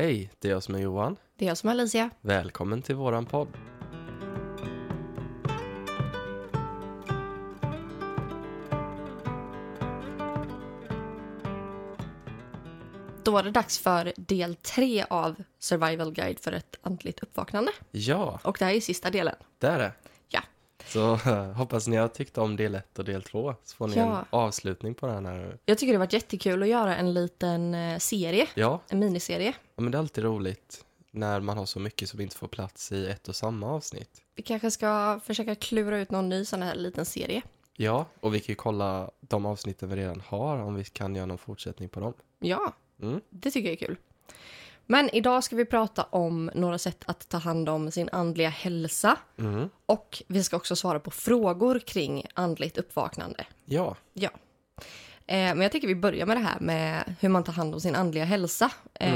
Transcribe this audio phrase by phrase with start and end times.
[0.00, 1.16] Hej, det är jag som är Johan.
[1.36, 2.10] Det är jag som är Alicia.
[2.20, 3.48] Välkommen till våran podd.
[13.22, 17.72] Då var det dags för del tre av Survival Guide för ett andligt uppvaknande.
[17.90, 19.34] Ja, Och det här är sista delen.
[19.58, 19.92] det är det.
[20.92, 21.16] Så
[21.56, 23.54] hoppas ni har tyckt om del ett och del två.
[23.64, 24.18] Så får ni Ja.
[24.18, 25.58] en avslutning på den här.
[25.66, 29.54] Jag tycker det har varit jättekul att göra en liten eh, serie, Ja, en miniserie.
[29.76, 32.92] ja, men det är alltid roligt när man har så mycket som inte får plats
[32.92, 34.22] i ett och samma avsnitt.
[34.34, 37.42] Vi kanske ska försöka klura ut någon ny sån här liten serie.
[37.76, 41.26] Ja, och vi kan ju kolla de avsnitten vi redan har om vi kan göra
[41.26, 42.12] någon fortsättning på dem.
[42.38, 42.72] Ja,
[43.02, 43.20] Mm.
[43.30, 43.96] det tycker jag är kul.
[44.90, 49.16] Men idag ska vi prata om några sätt att ta hand om sin andliga hälsa.
[49.38, 49.68] Mm.
[49.86, 53.46] Och vi ska också svara på frågor kring andligt uppvaknande.
[53.64, 54.30] Ja, Ja.
[55.26, 57.80] Eh, men jag tycker vi börjar med det här med hur man tar hand om
[57.80, 58.70] sin andliga hälsa.
[58.94, 59.12] Eh,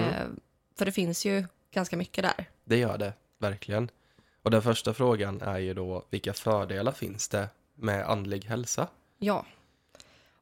[0.78, 2.48] För det finns ju ganska mycket där.
[2.64, 3.90] det gör det, verkligen.
[4.42, 8.88] Och den första frågan är ju då, vilka fördelar finns det med andlig hälsa?
[9.18, 9.46] Ja.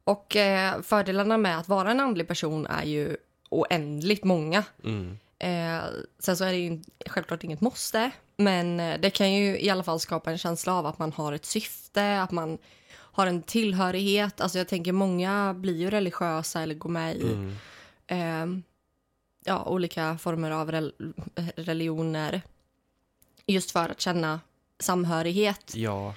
[0.03, 3.17] Och eh, fördelarna med att vara en andlig person är ju
[3.49, 4.63] oändligt många.
[4.83, 5.19] Mm.
[5.43, 5.83] Eh,
[6.19, 9.83] sen så är det ju självklart inget måste, men eh, det kan ju i alla
[9.83, 12.57] fall skapa en känsla av att man har ett syfte, att man
[12.95, 14.41] har en tillhörighet.
[14.41, 17.55] Alltså jag tänker många blir ju religiösa eller går med i Mm.
[18.07, 18.63] eh,
[19.45, 20.93] ja, olika former av rel
[21.55, 22.41] religioner
[23.45, 24.39] just för att känna
[24.79, 25.73] samhörighet.
[25.75, 26.15] Ja,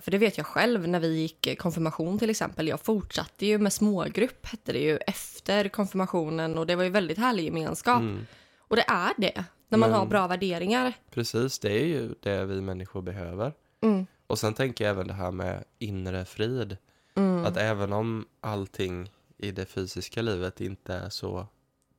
[0.00, 2.68] för det vet jag själv när vi gick eh, konfirmation till exempel.
[2.68, 7.18] Jag fortsatte ju med smågrupp hette det ju efter konfirmationen och det var ju väldigt
[7.18, 8.00] härlig gemenskap.
[8.00, 8.26] mm.
[8.58, 10.92] Och det är det när man Men- har bra värderingar.
[11.10, 11.58] precis.
[11.58, 13.52] Det är ju det vi människor behöver.
[13.80, 14.06] Mm.
[14.26, 16.76] Och sen tänker jag även det här med inre frid.
[17.14, 17.44] Mm.
[17.44, 21.46] Att även om allting i det fysiska livet inte är så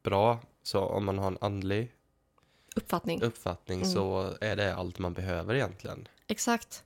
[0.03, 1.91] bra, så om man har en andlig
[2.75, 3.21] Uppfattning.
[3.21, 3.91] uppfattning Mm.
[3.93, 6.07] så är det allt man behöver egentligen.
[6.27, 6.83] Exakt.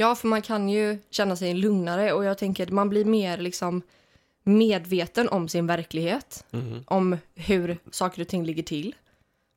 [0.00, 3.38] Ja, för man kan ju känna sig lugnare och jag tänker att man blir mer
[3.38, 3.82] liksom
[4.42, 6.44] medveten om sin verklighet.
[6.52, 6.84] Mm.
[6.86, 8.94] om hur saker och ting ligger till.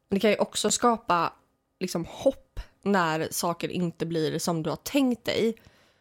[0.10, 1.34] Men det kan ju också skapa
[1.80, 5.56] liksom hopp när saker inte blir som du har tänkt dig.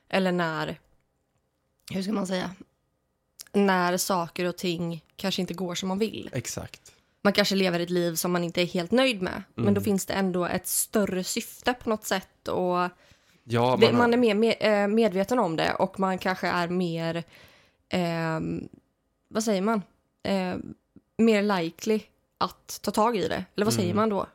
[0.08, 0.78] Eller när,
[1.92, 2.50] hur ska man säga,
[3.52, 6.30] när saker och ting kanske inte går som man vill.
[6.32, 6.92] Exakt.
[7.22, 9.42] Man kanske lever ett liv som man inte är helt nöjd med.
[9.54, 9.74] Men Mm.
[9.74, 12.48] då finns det ändå ett större syfte på något sätt.
[12.48, 12.88] Och
[13.44, 16.68] Ja, man, det, man är mer med, eh, medveten om det och man kanske är
[16.68, 17.24] mer,
[17.88, 18.68] ehm,
[19.28, 19.82] vad säger man,
[20.22, 20.56] eh,
[21.18, 22.00] mer likely
[22.38, 23.44] att ta tag i det.
[23.56, 23.96] Eller vad säger Mm.
[23.96, 24.26] man då?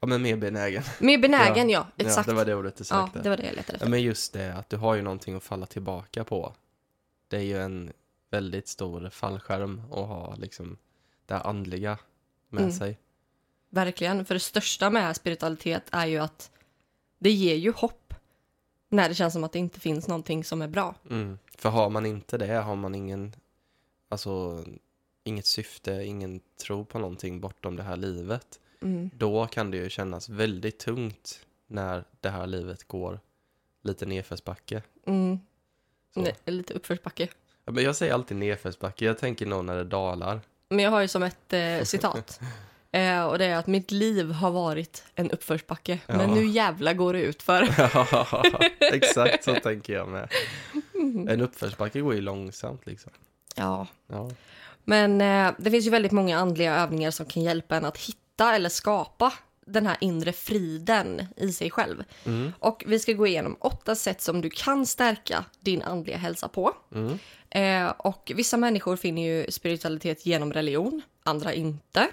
[0.00, 0.82] ja, men mer benägen.
[1.00, 1.86] Mer benägen, ja.
[1.96, 2.26] exakt.
[2.26, 3.18] Ja, det var det ordet du Ja, sökte.
[3.22, 3.88] det var det jag letade Ja, efter.
[3.88, 6.52] men just det att du har ju någonting att falla tillbaka på.
[7.28, 7.92] Det är ju en
[8.30, 10.76] väldigt stor fallskärm att ha liksom
[11.26, 11.98] det andliga
[12.48, 12.72] med Mm.
[12.72, 12.98] sig.
[13.70, 14.24] Verkligen.
[14.24, 16.50] För det största med spiritualitet är ju att
[17.18, 18.01] det ger ju hopp
[18.92, 20.94] när det känns som att det inte finns någonting som är bra.
[21.10, 21.38] Mm.
[21.58, 23.32] För har man inte det, har man ingen,
[24.08, 24.64] alltså
[25.24, 29.10] inget syfte, ingen tro på någonting bortom det här livet, Mm.
[29.14, 33.20] då kan det ju kännas väldigt tungt när det här livet går
[33.82, 34.82] lite nedförsbacke.
[35.06, 35.38] Mm.
[36.14, 37.28] Nej, Lite uppförsbacke.
[37.64, 40.40] Ja, men jag säger alltid nedförsbacke, jag tänker nog när det dalar.
[40.68, 42.40] Men jag har ju som ett eh, citat.
[42.92, 45.98] Eh, och det är att mitt liv har varit en uppförsbacke.
[46.06, 46.34] Men Ja.
[46.34, 47.62] nu jävla går det ut för.
[48.94, 50.28] Exakt så tänker jag med.
[50.94, 51.28] Mm.
[51.28, 53.12] En uppförsbacke går ju långsamt liksom.
[53.56, 53.86] Ja.
[54.06, 54.30] Ja.
[54.84, 58.54] Men eh, det finns ju väldigt många andliga övningar som kan hjälpa en att hitta
[58.54, 59.32] eller skapa
[59.66, 62.04] den här inre friden i sig själv.
[62.26, 62.52] Mm.
[62.58, 66.72] Och vi ska gå igenom åtta sätt som du kan stärka din andliga hälsa på.
[66.94, 67.18] Mm.
[67.50, 72.08] Eh, och vissa människor finner ju spiritualitet genom religion, andra inte.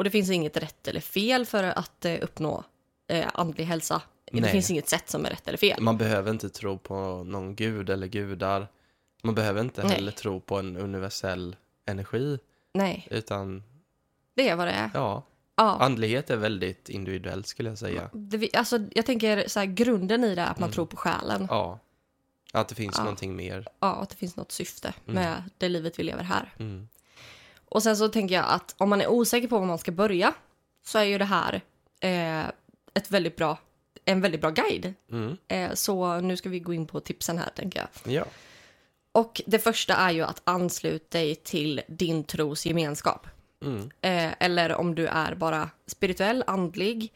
[0.00, 2.64] Och det finns inget rätt eller fel för att eh, uppnå
[3.08, 4.02] eh, andlig hälsa.
[4.32, 4.52] Det Nej.
[4.52, 5.80] finns inget sätt som är rätt eller fel.
[5.82, 8.68] Man behöver inte tro på någon gud eller gudar.
[9.22, 9.92] Man behöver inte Nej.
[9.92, 11.56] heller tro på en universell
[11.86, 12.38] energi.
[12.74, 13.62] Nej, Utan,
[14.36, 14.90] det är vad det är.
[14.94, 15.22] ja,
[15.56, 15.76] Ja.
[15.80, 18.10] andlighet är väldigt individuellt skulle jag säga.
[18.12, 20.74] Det, alltså, jag tänker så här, grunden i det är att man Mm.
[20.74, 21.46] tror på själen.
[21.50, 21.78] Ja.
[22.52, 23.02] Att det finns Ja.
[23.04, 23.66] någonting mer.
[23.80, 25.14] Ja, att det finns något syfte Mm.
[25.22, 26.54] med det livet vi lever här.
[26.58, 26.88] Mm.
[27.70, 30.34] Och sen så tänker jag att om man är osäker på var man ska börja
[30.86, 31.60] så är ju det här
[32.00, 32.46] eh,
[32.94, 33.58] ett väldigt bra,
[34.04, 34.94] en väldigt bra guide.
[35.10, 35.36] Mm.
[35.48, 38.14] Eh, så nu ska vi gå in på tipsen här tänker jag.
[38.14, 38.24] Ja.
[39.12, 43.26] Och det första är ju att ansluta dig till din tros gemenskap.
[43.64, 43.90] Mm.
[44.00, 47.12] Eh, eller om du är bara spirituell, andlig.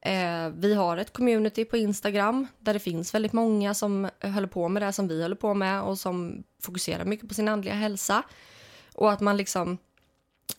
[0.00, 4.68] Eh, vi har ett community på Instagram där det finns väldigt många som håller på
[4.68, 8.22] med det som vi håller på med och som fokuserar mycket på sin andliga hälsa.
[8.94, 9.78] Och att man liksom...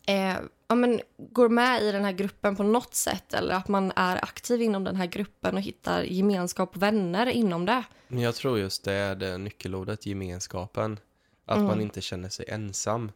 [0.06, 0.38] Eh,
[0.68, 4.24] ja, men, går med i den här gruppen på något sätt eller att man är
[4.24, 7.84] aktiv inom den här gruppen och hittar gemenskap och vänner inom det.
[8.08, 11.00] Jag tror just det är det nyckelordet, gemenskapen.
[11.46, 11.82] Att man Mm.
[11.82, 13.12] inte känner sig ensam.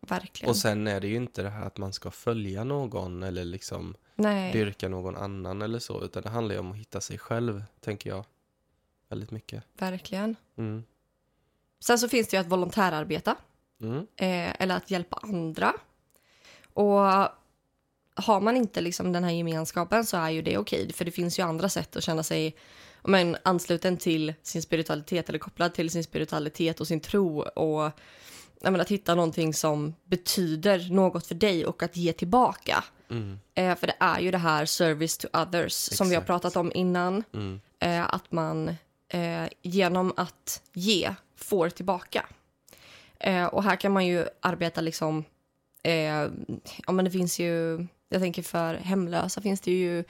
[0.00, 0.50] Verkligen.
[0.50, 3.94] Och sen är det ju inte det här att man ska följa någon eller liksom
[4.14, 7.64] Nej, dyrka någon annan eller så, utan det handlar ju om att hitta sig själv,
[7.80, 8.24] tänker jag.
[9.08, 9.64] Väldigt mycket.
[9.78, 10.36] verkligen.
[10.56, 10.84] Mm.
[11.80, 13.36] Sen så finns det ju att volontärarbeta
[13.82, 13.98] Mm.
[13.98, 15.72] eh, eller att hjälpa andra.
[16.72, 17.00] Och
[18.14, 20.92] har man inte liksom den här gemenskapen så är ju det okej.
[20.92, 22.56] För det finns ju andra sätt att känna sig
[23.02, 27.40] men, ansluten till sin spiritualitet eller kopplad till sin spiritualitet och sin tro.
[27.40, 27.90] Och
[28.60, 32.84] menar, att hitta någonting som betyder något för dig och att ge tillbaka.
[33.10, 33.38] Mm.
[33.54, 36.26] Eh, för det är ju det här service to others som vi har Exakt.
[36.26, 37.24] pratat om innan.
[37.34, 37.60] Mm.
[37.78, 38.68] Eh, att man
[39.08, 42.26] eh, genom att ge får tillbaka.
[43.20, 45.24] Eh, och här kan man ju arbeta liksom...
[45.82, 46.28] Eh,
[46.86, 47.86] ja, men det finns ju...
[48.08, 50.04] Jag tänker för hemlösa finns det ju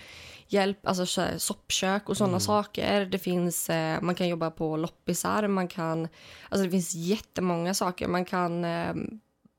[0.48, 3.04] hjälp, alltså så här soppkök och sådana saker.
[3.06, 6.08] Det finns, eh, man kan jobba på loppisar, man kan...
[6.48, 8.08] Alltså det finns jättemånga saker.
[8.08, 8.94] Man kan eh,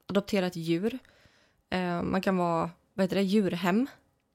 [0.10, 1.00] adoptera ett djur.
[1.70, 3.88] Eh, man kan vara, vad heter det, djurhem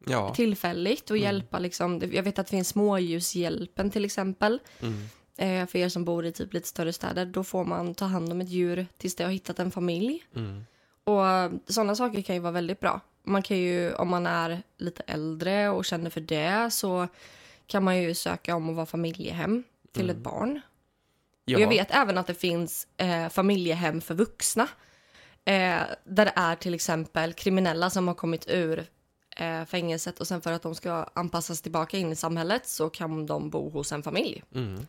[0.06, 0.34] Ja.
[0.34, 2.02] tillfälligt och hjälpa liksom.
[2.12, 4.58] Jag vet att det finns smådjurshjälpen till exempel.
[4.80, 4.94] Mm.
[5.36, 7.26] Eh, för er som bor i typ lite större städer.
[7.26, 10.24] Då får man ta hand om ett djur tills det har hittat en familj.
[10.36, 10.64] Mm.
[11.04, 13.00] Och sådana saker kan ju vara väldigt bra.
[13.22, 17.08] Man kan ju, om man är lite äldre och känner för det så
[17.66, 20.60] kan man ju söka om att vara familjehem till ett barn.
[21.44, 21.58] Ja.
[21.58, 24.68] Jag vet även att det finns eh, familjehem för vuxna.
[25.44, 28.86] Eh, där det är till exempel kriminella som har kommit ur
[29.36, 33.26] eh, fängelset och sen för att de ska anpassas tillbaka in i samhället så kan
[33.26, 34.42] de bo hos en familj.
[34.54, 34.86] Mm.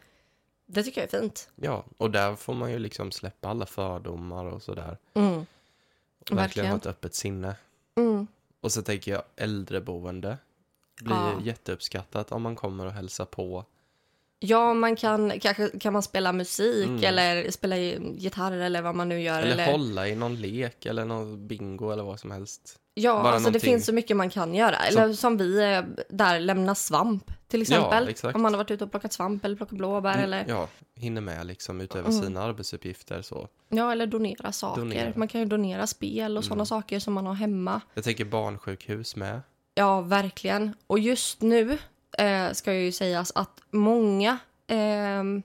[0.74, 1.50] Det tycker jag är fint.
[1.56, 4.98] Ja, och där får man ju liksom släppa alla fördomar och sådär.
[5.14, 5.30] Mm.
[6.20, 6.70] Verkligen, Verkligen.
[6.70, 7.56] ha ett öppet sinne.
[7.96, 8.28] Mm.
[8.62, 10.38] Och så tänker jag äldreboende.
[11.02, 11.32] Blir Ja.
[11.44, 13.66] jätteuppskattat om man kommer och hälsar på.
[14.40, 17.04] Ja, man kan, kanske kan man spela musik Mm.
[17.04, 19.44] eller spela gitarr eller vad man nu gör.
[19.44, 22.80] Eller, hålla i någon lek eller någon bingo eller vad som helst.
[22.96, 24.76] Ja, bara alltså det någonting- finns så mycket man kan göra.
[24.76, 28.08] Eller som vi eh, där, lämna svamp till exempel.
[28.10, 28.36] exakt.
[28.36, 31.22] Om man har varit ute och plockat svamp eller plockat blåbär eller, Mm, Ja, hinner
[31.22, 32.24] med liksom utöver Mm.
[32.24, 33.48] sina arbetsuppgifter så.
[33.70, 34.82] ja, eller donera saker.
[34.82, 35.14] Donera.
[35.16, 36.66] Man kan ju donera spel och sådana Mm.
[36.66, 37.82] saker som man har hemma.
[37.94, 39.42] Jag tänker barnsjukhus med.
[39.76, 40.74] Ja, verkligen.
[40.88, 41.78] Och just nu
[42.18, 44.38] eh, ska ju sägas att många...
[44.68, 45.44] ehm,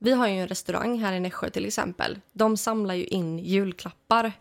[0.00, 2.20] vi har ju en restaurang här i Nässjö till exempel.
[2.32, 4.32] De samlar ju in julklappar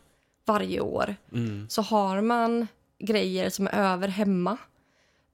[0.48, 1.16] varje år.
[1.34, 1.66] Mm.
[1.70, 2.68] Så har man
[3.00, 4.58] grejer som är över hemma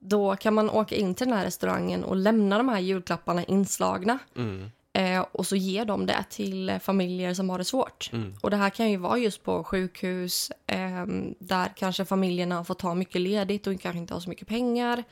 [0.06, 4.18] då kan man åka in till den här restaurangen och lämna de här julklapparna inslagna.
[4.36, 4.70] Mm.
[4.92, 8.10] Eh, och så ger de det till eh, familjer som har det svårt.
[8.12, 8.34] Mm.
[8.40, 12.78] Och det här kan ju vara just på sjukhus ehm, där kanske familjerna har fått
[12.78, 15.04] ta mycket ledigt och kanske inte har så mycket pengar.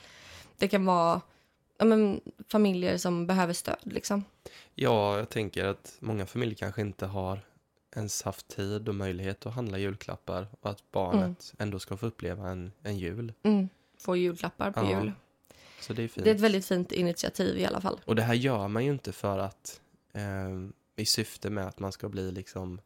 [0.58, 1.20] Det kan vara
[1.78, 4.24] ja, men, familjer som behöver stöd liksom.
[4.74, 7.38] Ja, jag tänker att många familjer kanske inte har
[7.96, 12.48] ens haft tid och möjlighet att handla julklappar och att barnet ändå ska få uppleva
[12.48, 13.32] en, en jul.
[13.42, 13.68] Mm.
[13.98, 15.12] Få julklappar på Ja, jul.
[15.80, 16.24] Så det är fint.
[16.24, 18.00] Det är ett väldigt fint initiativ i alla fall.
[18.04, 19.80] Och det här gör man ju inte för att
[20.12, 20.22] eh,
[20.96, 22.80] i syfte med att man ska bli liksom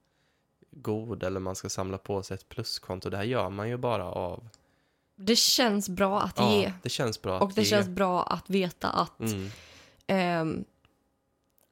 [0.70, 3.10] god eller man ska samla på sig ett pluskonto.
[3.10, 4.48] Det här gör man ju bara av...
[5.16, 6.72] Det känns bra att Ja, ge.
[6.82, 7.66] det känns bra Och det ge.
[7.68, 9.48] känns bra att veta att, Mm,
[10.06, 10.64] ehm,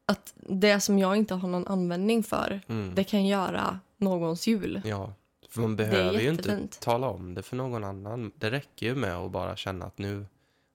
[0.07, 2.95] att det som jag inte har någon användning för, mm.
[2.95, 4.83] det kan göra någons jul.
[4.85, 5.13] Ja,
[5.49, 8.33] för man behöver ju inte tala om det för någon annan.
[8.37, 10.27] Det räcker ju med att bara känna att nu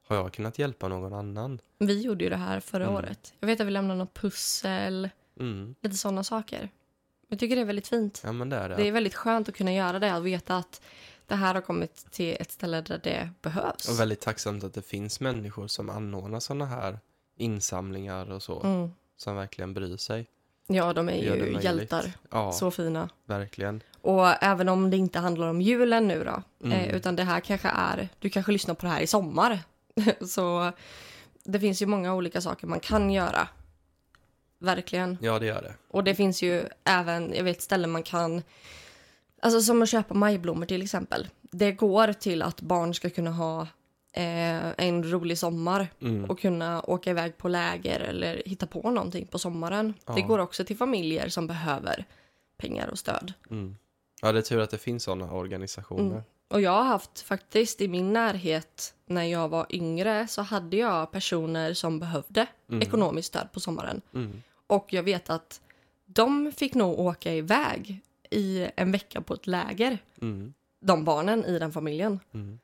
[0.08, 1.60] har jag kunnat hjälpa någon annan.
[1.80, 2.96] Vi gjorde ju det här förra Mm.
[2.96, 3.34] året.
[3.40, 5.10] Jag vet att vi lämnade något pussel,
[5.40, 5.76] Mm.
[5.82, 6.70] lite sådana saker.
[7.28, 8.22] Jag tycker det är väldigt fint.
[8.26, 8.76] Ja, det är det.
[8.76, 10.82] Det är väldigt skönt att kunna göra det och veta att
[11.26, 13.90] det här har kommit till ett ställe där det behövs.
[13.90, 17.00] Och väldigt tacksamt att det finns människor som anordnar sådana här
[17.38, 18.62] insamlingar och så.
[18.62, 18.92] Mm.
[19.20, 20.28] Som verkligen bryr sig.
[20.68, 22.12] Ja, de är ju hjältar.
[22.32, 23.10] Ja, Så fina.
[23.26, 23.84] verkligen.
[24.02, 26.80] Och även om det inte handlar om julen nu då, Mm.
[26.80, 29.60] eh, utan det här kanske är, du kanske lyssnar på det här i sommar.
[30.28, 30.72] så
[31.44, 33.48] det finns ju många olika saker man kan göra.
[34.60, 35.18] Verkligen.
[35.22, 35.74] Ja, det gör det.
[35.88, 38.42] Och det finns ju även, jag vet ställen man kan,
[39.42, 41.28] alltså som att köpa majblommor till exempel.
[41.42, 43.68] Det går till att barn ska kunna ha
[44.14, 46.26] eh, en rolig sommar Mm.
[46.30, 49.94] och kunna åka iväg på läger eller hitta på någonting på sommaren.
[50.06, 50.14] Ja.
[50.14, 52.06] Det går också till familjer som behöver
[52.58, 53.34] pengar och stöd.
[53.50, 53.76] Mm.
[54.22, 56.12] Ja, det är tur att det finns sådana organisationer.
[56.12, 56.22] Mm.
[56.48, 61.12] Och jag har haft faktiskt i min närhet när jag var yngre så hade jag
[61.12, 62.82] personer som behövde Mm.
[62.82, 64.02] ekonomiskt stöd på sommaren.
[64.14, 64.44] Mm.
[64.68, 65.62] Och jag vet att
[66.06, 68.00] de fick nog åka iväg
[68.32, 69.98] i en vecka på ett läger.
[70.22, 70.54] Mm.
[70.82, 72.20] de barnen i den familjen.
[72.34, 72.60] Mm.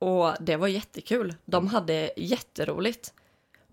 [0.00, 1.34] Och det var jättekul.
[1.44, 3.14] De hade jätteroligt.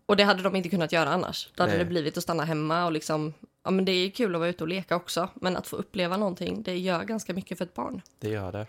[0.05, 1.50] Och det hade de inte kunnat göra annars.
[1.55, 1.79] Då hade Nej.
[1.84, 4.63] det blivit att stanna hemma och liksom, ja men det är kul att vara ute
[4.63, 5.29] och leka också.
[5.36, 8.01] Men att få uppleva någonting, det gör ganska mycket för ett barn.
[8.19, 8.67] Det gör det.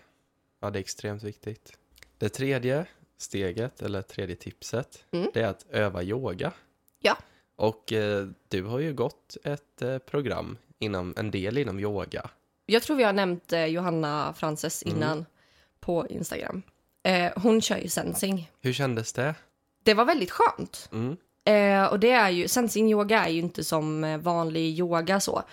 [0.61, 1.77] Ja, det är extremt viktigt.
[2.17, 2.85] Det tredje
[3.17, 5.29] steget, eller tredje tipset, Mm.
[5.33, 6.51] det är att öva yoga.
[6.99, 7.17] Ja.
[7.55, 12.29] Och eh, du har ju gått ett eh, program inom, en del inom yoga.
[12.65, 14.97] Jag tror vi har nämnt eh, Johanna Frances Mm.
[14.97, 15.25] innan
[15.79, 16.61] på Instagram.
[17.03, 18.51] Eh, hon kör ju sensing.
[18.61, 19.35] Hur kändes det?
[19.83, 20.89] Det var väldigt skönt.
[20.91, 21.17] Mm.
[21.45, 25.43] Eh, och det är ju, sensing yoga är ju inte som eh, vanlig yoga så.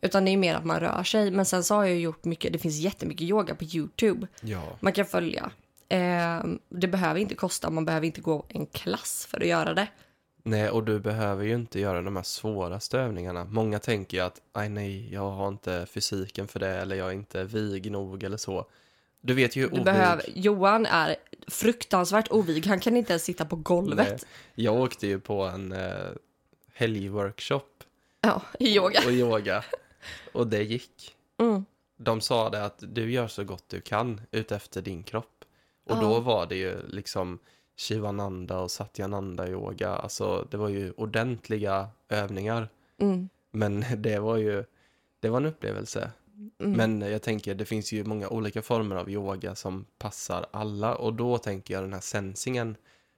[0.00, 1.30] Utan det är mer att man rör sig.
[1.30, 4.26] Men sen så har jag gjort mycket, det finns jättemycket yoga på YouTube.
[4.40, 4.76] Ja.
[4.80, 5.50] Man kan följa.
[5.88, 9.88] Eh, det behöver inte kosta, man behöver inte gå en klass för att göra det.
[10.42, 13.44] Nej, och du behöver ju inte göra de här svåraste övningarna.
[13.44, 17.44] Många tänker ju att, nej, jag har inte fysiken för det, eller jag är inte
[17.44, 18.66] vig nog eller så.
[19.26, 19.84] Du vet ju ovig...
[19.84, 21.16] behöver, Johan är
[21.48, 24.08] fruktansvärt ovig, han kan inte ens sitta på golvet.
[24.08, 24.18] Nej.
[24.54, 25.90] Jag åkte ju på en eh,
[26.74, 27.84] helgworkshop
[28.20, 29.00] Ja, i yoga.
[29.06, 29.64] och yoga.
[30.32, 31.14] Och det gick.
[31.40, 31.64] Mm.
[31.96, 35.44] De sa det att du gör så gott du kan utefter din kropp.
[35.84, 36.00] Och Ja.
[36.00, 37.38] då var det ju liksom
[37.76, 39.88] Shivananda och Satyananda yoga.
[39.90, 42.68] Alltså det var ju ordentliga övningar.
[42.98, 43.28] Mm.
[43.50, 44.64] Men det var ju,
[45.20, 46.10] det var en upplevelse.
[46.60, 46.72] Mm.
[46.72, 50.94] Men jag tänker, det finns ju många olika former av yoga som passar alla.
[50.94, 52.76] Och då tänker jag den här sensingen,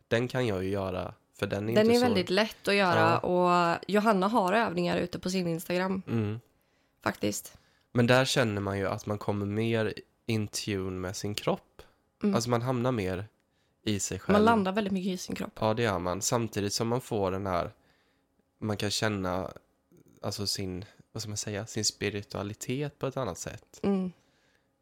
[0.09, 1.15] den kan jag ju göra.
[1.39, 2.01] För den är Den är så...
[2.01, 3.75] väldigt lätt att göra Ja.
[3.75, 6.41] och Johanna har övningar ute på sin Instagram Mm.
[7.03, 7.59] faktiskt.
[7.93, 9.95] Men där känner man ju att man kommer mer
[10.27, 11.83] in tune med sin kropp.
[12.23, 12.35] Mm.
[12.35, 13.25] Alltså man hamnar mer
[13.85, 14.33] i sig själv.
[14.33, 15.53] Man landar väldigt mycket i sin kropp.
[15.61, 16.23] Ja, det gör man.
[16.23, 17.73] Samtidigt som man får den här,
[18.59, 19.51] man kan känna
[20.23, 20.85] alltså sin,
[21.17, 23.81] vad ska man säga, sin spiritualitet på ett annat sätt.
[23.83, 24.13] Mm.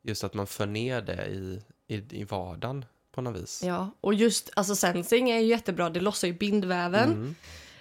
[0.02, 3.62] Just att man för ner det i, i, i vardagen på något vis.
[3.64, 5.90] Ja, och just alltså sensing är ju jättebra.
[5.90, 7.10] Det lossar ju bindväven.
[7.12, 7.34] Mm.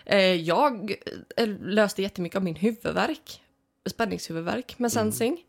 [0.05, 0.95] Eh, jag
[1.37, 3.41] eh, löste jättemycket av min huvudvärk,
[3.85, 5.11] spänningshuvudvärk med Mm.
[5.11, 5.43] sensing.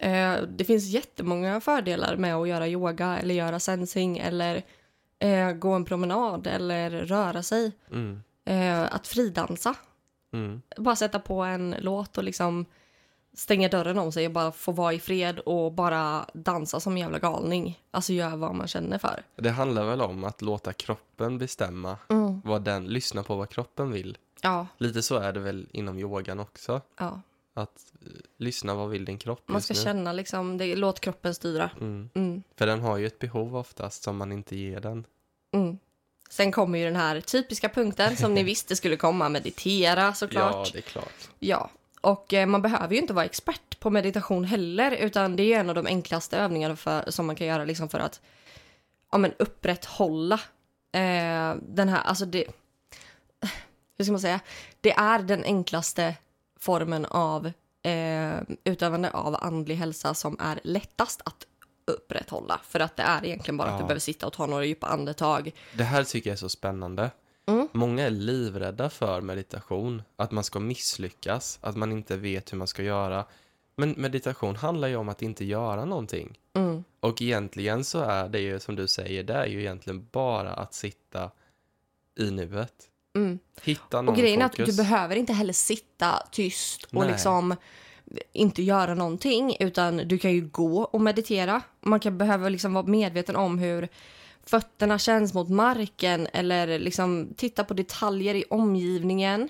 [0.00, 4.62] Eh, det finns jättemånga fördelar med att göra yoga eller göra sensing eller
[5.18, 7.72] eh, gå en promenad eller röra sig.
[7.90, 8.22] Mm.
[8.44, 9.74] Eh, att fridansa.
[10.34, 10.62] Mm.
[10.76, 12.64] Bara sätta på en låt och liksom
[13.36, 16.98] stänga dörren om sig och bara få vara i fred och bara dansa som en
[16.98, 17.80] jävla galning.
[17.90, 19.22] Alltså göra vad man känner för.
[19.36, 22.40] Det handlar väl om att låta kroppen bestämma Mm.
[22.44, 24.18] vad den, lyssna på vad kroppen vill.
[24.42, 26.80] Ja, Lite så är det väl inom yogan också.
[26.98, 27.20] ja.
[27.56, 31.70] Att eh, lyssna vad vill din kropp Man ska känna liksom, det, låt kroppen styra.
[31.80, 32.10] Mm.
[32.14, 32.42] Mm.
[32.56, 35.04] För den har ju ett behov oftast som man inte ger den.
[36.34, 40.66] Sen kommer ju den här typiska punkten som ni visste skulle komma, meditera såklart.
[40.66, 41.28] Ja, det är klart.
[41.38, 45.60] Ja, och eh, man behöver ju inte vara expert på meditation heller, utan det är
[45.60, 48.20] en av de enklaste övningarna för, som man kan göra liksom för att
[49.12, 50.40] ja, men upprätthålla
[50.92, 52.44] eh, den här, alltså det,
[53.98, 54.40] hur ska man säga,
[54.80, 56.14] det är den enklaste
[56.60, 61.46] formen av eh, utövande av andlig hälsa som är lättast att
[61.86, 62.60] upprätthålla.
[62.68, 63.86] För att det är egentligen bara att du Ja.
[63.86, 65.52] behöver sitta och ta några djupa andetag.
[65.74, 67.10] Det här tycker jag är så spännande.
[67.46, 67.68] Mm.
[67.72, 72.66] Många är livrädda för meditation, att man ska misslyckas, att man inte vet hur man
[72.66, 73.24] ska göra.
[73.76, 76.38] Men meditation handlar ju om att inte göra någonting.
[76.56, 76.84] Mm.
[77.00, 80.74] Och egentligen så är det ju som du säger, det är ju egentligen bara att
[80.74, 81.30] sitta
[82.20, 82.72] i nuet.
[83.16, 83.38] Mm.
[83.62, 84.76] Hitta någon Och grejen är att fokus.
[84.76, 87.08] du behöver inte heller sitta tyst och Nej.
[87.10, 87.56] liksom
[88.32, 91.62] inte göra någonting, utan du kan ju gå och meditera.
[91.80, 93.88] Man kan behöva liksom vara medveten om hur
[94.46, 99.48] fötterna känns mot marken eller liksom titta på detaljer i omgivningen.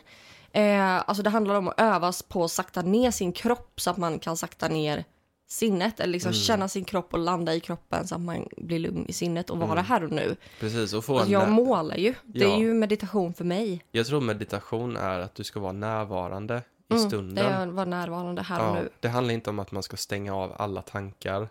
[0.53, 3.97] Eh, alltså det handlar om att övas på att sakta ner sin kropp så att
[3.97, 5.05] man kan sakta ner
[5.49, 6.41] sinnet eller liksom Mm.
[6.41, 9.59] känna sin kropp och landa i kroppen så att man blir lugn i sinnet och
[9.59, 9.85] vara Mm.
[9.85, 10.37] här och nu.
[10.61, 12.15] Precis, och få Alltså jag målar ju.
[12.25, 12.55] Det Ja.
[12.55, 13.85] är ju meditation för mig.
[13.93, 17.67] Jag tror meditation är att du ska vara närvarande i Mm, stunden.
[17.69, 18.89] Det vara närvarande här och Ja, nu.
[19.01, 21.49] det handlar inte om att man ska stänga av alla tankar,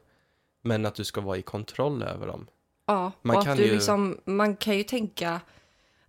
[0.61, 2.47] men att du ska vara i kontroll över dem.
[2.87, 5.41] Ja, Man och kan att du ju- liksom, man kan ju tänka,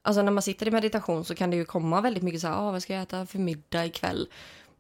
[0.03, 2.55] alltså när man sitter i meditation så kan det ju komma väldigt mycket så här,
[2.69, 4.29] ah, vad ska jag äta för middag ikväll?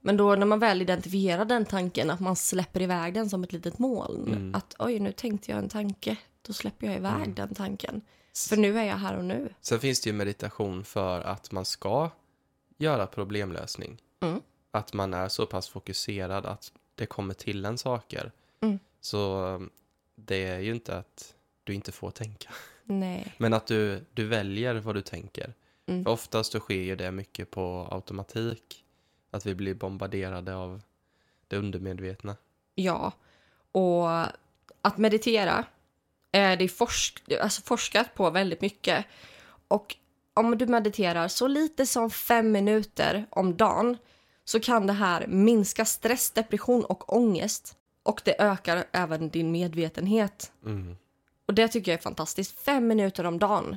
[0.00, 3.52] Men då när man väl identifierar den tanken, att man släpper iväg den som ett
[3.52, 4.26] litet moln.
[4.32, 4.54] Mm.
[4.54, 7.34] Att oj, nu tänkte jag en tanke, då släpper jag iväg Mm.
[7.34, 8.00] den tanken.
[8.48, 9.54] För nu är jag här och nu.
[9.60, 12.10] Sen finns det ju meditation för att man ska
[12.78, 14.00] göra problemlösning.
[14.24, 14.42] Mm.
[14.70, 18.32] Att man är så pass fokuserad att det kommer till en saker.
[18.60, 18.78] Mm.
[19.00, 19.70] Så um,
[20.14, 22.50] det är ju inte att du inte får tänka.
[22.84, 23.34] Nej.
[23.38, 25.54] Men att du, du väljer vad du tänker.
[25.86, 26.04] Mm.
[26.04, 28.84] För oftast så sker ju det mycket på automatik.
[29.30, 30.82] Att vi blir bombarderade av
[31.48, 32.36] det undermedvetna.
[32.74, 33.12] Ja,
[33.72, 34.10] och
[34.82, 35.64] att meditera,
[36.32, 39.04] eh, det är forsk alltså forskat på väldigt mycket.
[39.68, 39.96] Och
[40.34, 43.98] om du mediterar så lite som fem minuter om dagen
[44.44, 47.76] så kan det här minska stress, depression och ångest.
[48.02, 50.52] Och det ökar även din medvetenhet.
[50.64, 50.96] Mm.
[51.46, 52.60] Och det tycker jag är fantastiskt.
[52.60, 53.76] Fem minuter om dagen.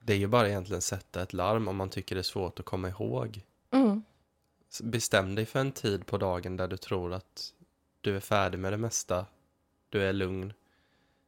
[0.00, 2.66] Det är ju bara egentligen sätta ett larm om man tycker det är svårt att
[2.66, 3.40] komma ihåg.
[3.70, 4.02] Mm.
[4.82, 7.52] Bestäm dig för en tid på dagen där du tror att
[8.00, 9.26] du är färdig med det mesta.
[9.88, 10.52] Du är lugn.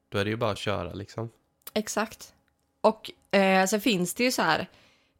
[0.09, 1.31] Då är det ju bara att köra liksom.
[1.75, 2.35] Exakt.
[2.81, 4.69] Och eh, sen finns det ju så här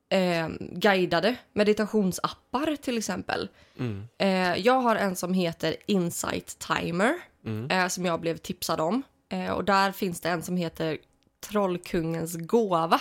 [0.09, 3.49] eh, guidade meditationsappar till exempel.
[3.79, 4.09] Mm.
[4.19, 7.15] Eh, jag har en som heter Insight Timer
[7.47, 7.71] Mm.
[7.71, 9.03] eh, som jag blev tipsad om.
[9.29, 10.99] Eh, och där finns det en som heter
[11.51, 13.01] Trollkungens gåva.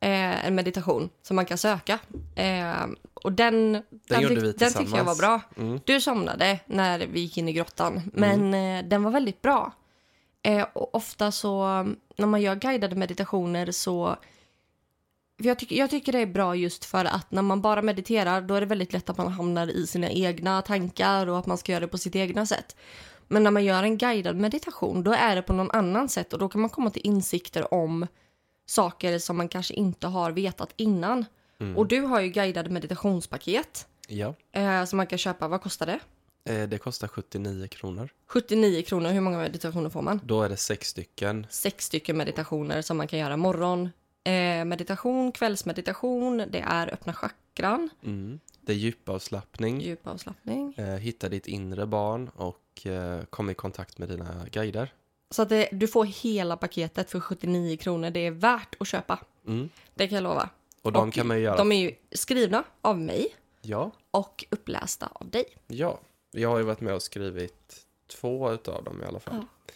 [0.00, 1.98] Eh, en meditation som man kan söka.
[2.36, 5.40] Eh, och den, den, gjorde tyck- vi den tyckte jag var bra.
[5.56, 5.80] Mm.
[5.84, 9.72] Du somnade när vi gick in i grottan, men eh, den var väldigt bra.
[10.42, 11.66] Eh, och ofta så,
[12.16, 14.16] när man gör guidade meditationer så...
[15.36, 18.54] Jag, tycker, jag tycker det är bra just för att när man bara mediterar då
[18.54, 21.72] är det väldigt lätt att man hamnar i sina egna tankar och att man ska
[21.72, 22.76] göra det på sitt egna sätt.
[23.28, 26.38] Men när man gör en guidad meditation då är det på någon annan sätt och
[26.38, 28.06] då kan man komma till insikter om
[28.66, 31.24] saker som man kanske inte har vetat innan.
[31.60, 31.76] Mm.
[31.76, 35.48] Och du har ju guidade meditationspaket Ja, eh, som man kan köpa.
[35.48, 36.00] Vad kostar det?
[36.52, 38.08] eh, det kostar 79 kronor.
[38.26, 39.10] 79 kronor.
[39.10, 40.20] Hur många meditationer får man?
[40.24, 41.46] Då är det sex stycken.
[41.50, 43.90] Sex stycken meditationer som man kan göra morgon.
[44.26, 48.40] Eh, meditation, kvällsmeditation, det är öppna chakran, Mm.
[48.60, 49.80] Det är djupavslappning.
[49.80, 50.74] djup avslappning.
[50.76, 54.92] Eh, hitta ditt inre barn och eh, kom i kontakt med dina guider.
[55.30, 58.10] Så att det, du får hela paketet för 79 kronor.
[58.10, 59.18] Det är värt att köpa.
[59.46, 59.68] Mm.
[59.94, 60.48] Det kan jag lova.
[60.82, 61.56] Och de Och kan man göra.
[61.56, 65.44] De är ju skrivna av mig Ja, och upplästa av dig.
[65.66, 66.00] ja.
[66.30, 67.76] Jag har ju varit med och skrivit
[68.20, 69.34] två utav dem i alla fall.
[69.36, 69.72] Ja.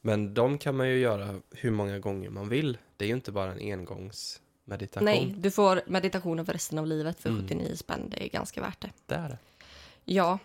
[0.00, 2.78] Men de kan man ju göra hur många gånger man vill.
[2.96, 5.04] Det är ju inte bara en engångsmeditation.
[5.04, 7.48] Nej, du får meditationen för resten av livet för Mm.
[7.48, 8.10] 79 spänn.
[8.10, 8.90] Det är ganska värt det.
[9.06, 9.38] Det är det.
[10.04, 10.38] Ja.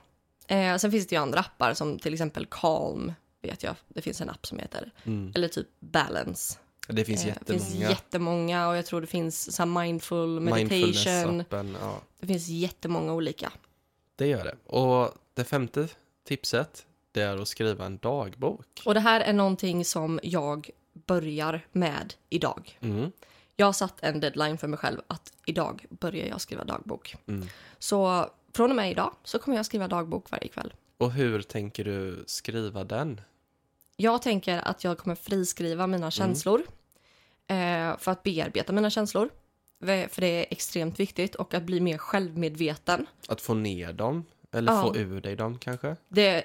[0.47, 3.75] Eh, sen finns det ju andra appar som till exempel Calm vet jag.
[3.87, 4.91] Det finns en app som heter.
[5.03, 5.31] Mm.
[5.35, 6.57] Eller typ Balance.
[6.87, 7.59] Det finns Eh, Det jättemånga.
[7.59, 11.43] finns jättemånga och jag tror det finns så mindful meditation.
[11.81, 13.51] Ja, Det finns jättemånga olika.
[14.15, 14.55] det gör det.
[14.75, 15.87] Och det femte
[16.27, 18.81] tipset, det är att skriva en dagbok.
[18.85, 20.69] Och det här är någonting som jag
[21.05, 22.77] börjar med idag.
[22.81, 23.11] Mm.
[23.55, 27.15] Jag har satt en deadline för mig själv att idag börjar jag skriva dagbok.
[27.27, 27.47] Mm.
[27.79, 30.73] Så från och med idag så kommer jag skriva dagbok varje kväll.
[30.97, 33.21] Och hur tänker du skriva den?
[33.95, 36.61] Jag tänker att jag kommer friskriva mina känslor
[37.47, 39.29] eh, för att bearbeta mina känslor.
[39.85, 43.05] För det är extremt viktigt och att bli mer självmedveten.
[43.27, 44.25] Att få ner dem?
[44.51, 44.81] Eller Ja.
[44.81, 45.95] få ur dig dem kanske?
[46.07, 46.43] Det,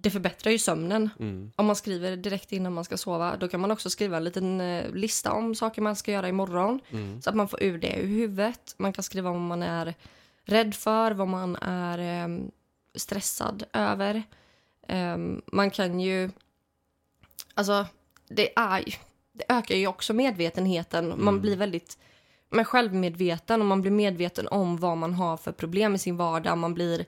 [0.00, 1.10] det förbättrar ju sömnen.
[1.18, 1.52] Mm.
[1.56, 4.60] Om man skriver direkt innan man ska sova, då kan man också skriva en liten
[4.60, 6.80] eh, lista om saker man ska göra imorgon.
[6.90, 7.22] Mm.
[7.22, 8.74] Så att man får ur det ur huvudet.
[8.78, 9.94] Man kan skriva vad man är
[10.44, 12.38] rädd för, vad man är eh,
[12.94, 14.22] stressad över.
[14.88, 16.30] Eh, man kan ju...
[17.54, 17.86] Alltså,
[18.28, 18.84] det, är,
[19.32, 21.08] det ökar ju också medvetenheten.
[21.08, 21.40] Man Mm.
[21.40, 21.98] blir väldigt
[22.50, 26.58] men självmedveten och man blir medveten om vad man har för problem i sin vardag.
[26.58, 27.04] Man blir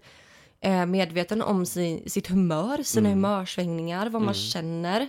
[0.60, 3.24] eh, medveten om sin, sitt humör, sina Mm.
[3.24, 4.34] humörsvängningar, vad man Mm.
[4.34, 5.08] känner.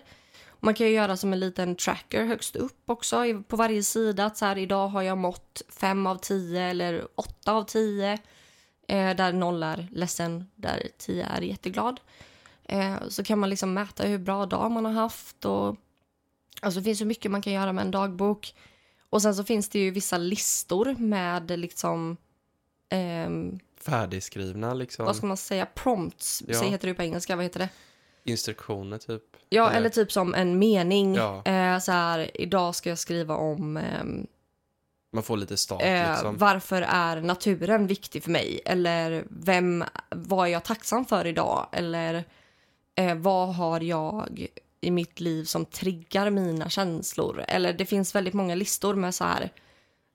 [0.59, 4.25] Man kan ju göra som en liten tracker högst upp också på varje sida.
[4.25, 8.13] Att så här, idag har jag mått fem av tio eller åtta av tio.
[8.87, 11.99] Eh, där noll är ledsen, där tio är jätteglad.
[12.63, 15.45] Eh, så kan man liksom mäta hur bra dag man har haft.
[15.45, 15.75] Och,
[16.61, 18.55] alltså det finns så mycket man kan göra med en dagbok.
[19.09, 22.17] Och sen så finns det ju vissa listor med liksom...
[22.89, 25.05] ehm, Färdigskrivna liksom.
[25.05, 25.65] vad ska man säga?
[25.65, 26.61] Prompts, Ja.
[26.61, 27.35] heter det på engelska.
[27.35, 27.69] Vad heter det?
[28.23, 29.23] Instruktioner typ.
[29.49, 31.15] Ja, Eller- eller, typ som en mening.
[31.15, 31.45] Ja.
[31.45, 34.27] Eh, så här, idag ska jag skriva om ehm,
[35.13, 36.37] Man får lite start eh, liksom.
[36.37, 38.61] varför är naturen viktig för mig?
[38.65, 41.67] Eller vem, vad är jag tacksam för idag?
[41.71, 42.23] Eller
[42.95, 44.47] eh, vad har jag
[44.81, 47.45] i mitt liv som triggar mina känslor?
[47.47, 49.49] Eller det finns väldigt många listor med så här,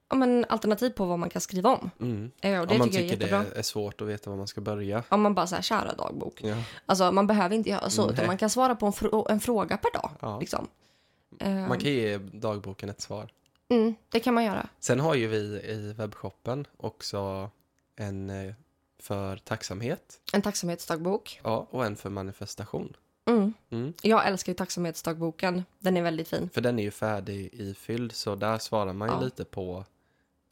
[0.09, 1.91] ja, men alternativ på vad man kan skriva om.
[2.01, 2.31] Mm.
[2.41, 4.37] Eh, och det Om man tycker jag är tycker det är svårt att veta var
[4.37, 5.03] man ska börja.
[5.09, 6.41] Om man bara här, kära dagbok.
[6.43, 6.57] Ja.
[6.87, 8.27] Alltså man behöver inte göra så, utan Nej.
[8.27, 10.11] man kan svara på en, frå- en fråga per dag.
[10.21, 10.39] Ja.
[10.41, 10.69] Liksom.
[11.69, 13.31] Man kan ge dagboken ett svar.
[13.69, 14.69] mm, det kan man göra.
[14.81, 17.51] Sen har ju vi i webbshoppen också
[17.97, 18.55] en eh,
[18.99, 21.41] för tacksamhet En tacksamhetsdagbok.
[21.45, 22.97] ja, och en för manifestation.
[23.27, 23.53] Mm.
[23.71, 23.93] Mm.
[24.03, 25.65] Jag älskar ju tacksamhetsdagboken.
[25.79, 26.51] Den är väldigt fin.
[26.55, 29.21] För den är ju färdig ifylld så där svarar man ju Ja.
[29.21, 29.85] lite på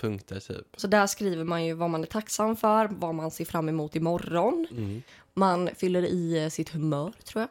[0.03, 0.67] punkter typ.
[0.77, 3.97] Så där skriver man ju vad man är tacksam för, vad man ser fram emot
[3.97, 4.67] imorgon.
[4.71, 5.03] Mm.
[5.35, 7.49] Man fyller i eh, sitt humör, tror jag.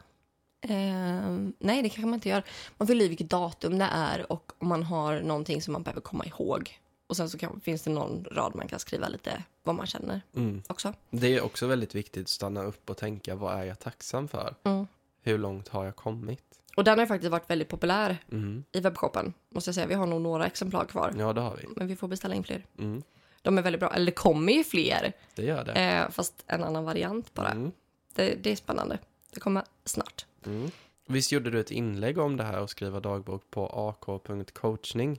[0.70, 2.42] Ehm, nej, det kanske man inte gör.
[2.78, 6.00] Man fyller i vilket datum det är och om man har någonting som man behöver
[6.00, 6.78] komma ihåg.
[7.06, 10.20] Och sen så kan, finns det någon rad man kan skriva lite vad man känner
[10.36, 10.62] Mm.
[10.68, 10.94] också.
[11.10, 14.54] Det är också väldigt viktigt att stanna upp och tänka vad är jag tacksam för?
[14.64, 14.86] Mm.
[15.22, 16.44] Hur långt har jag kommit?
[16.76, 18.64] Och den har ju faktiskt varit väldigt populär Mm.
[18.72, 19.34] i webbshoppen.
[19.50, 19.86] Måste jag säga.
[19.86, 21.14] Vi har nog några exemplar kvar.
[21.18, 21.66] Ja, det har vi.
[21.76, 22.66] Men vi får beställa in fler.
[22.78, 23.02] Mm.
[23.42, 23.90] De är väldigt bra.
[23.94, 25.12] Eller det kommer ju fler.
[25.34, 25.72] Det gör det.
[25.72, 27.50] Eh, fast en annan variant bara.
[27.50, 27.72] Mm.
[28.14, 28.98] Det, det är spännande.
[29.34, 30.26] Det kommer snart.
[30.46, 30.70] Mm.
[31.06, 35.18] Visst gjorde du ett inlägg om det här och skriva dagbok på ak.coachning?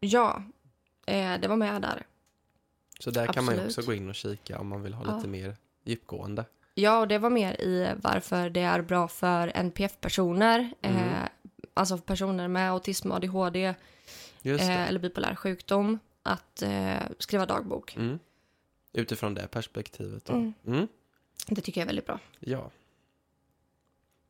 [0.00, 0.42] Ja,
[1.06, 2.06] eh, det var med där.
[3.00, 3.78] Så där kan man ju Absolut.
[3.78, 5.16] också gå in och kika om man vill ha Ja.
[5.16, 6.44] lite mer djupgående.
[6.74, 10.74] Ja, och det var mer i varför det är bra för NPF-personer.
[10.82, 10.96] Mm.
[10.96, 11.28] Eh,
[11.74, 13.74] alltså personer med autism, ADHD
[14.42, 15.98] Just eh, eller bipolär sjukdom.
[16.22, 17.96] Att eh, skriva dagbok.
[17.96, 18.18] Mm.
[18.92, 20.28] Utifrån det perspektivet.
[20.28, 20.54] Mm.
[20.66, 20.88] Mm.
[21.48, 22.18] Det tycker jag är väldigt bra.
[22.40, 22.70] Ja.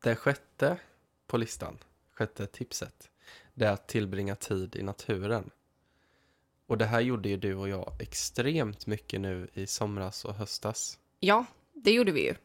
[0.03, 0.77] Det sjätte
[1.27, 1.77] på listan,
[2.11, 3.09] sjätte tipset,
[3.53, 5.49] det är att tillbringa tid i naturen.
[6.67, 10.99] Och det här gjorde ju du och jag extremt mycket nu i somras och höstas.
[11.19, 12.35] Ja, det gjorde vi ju.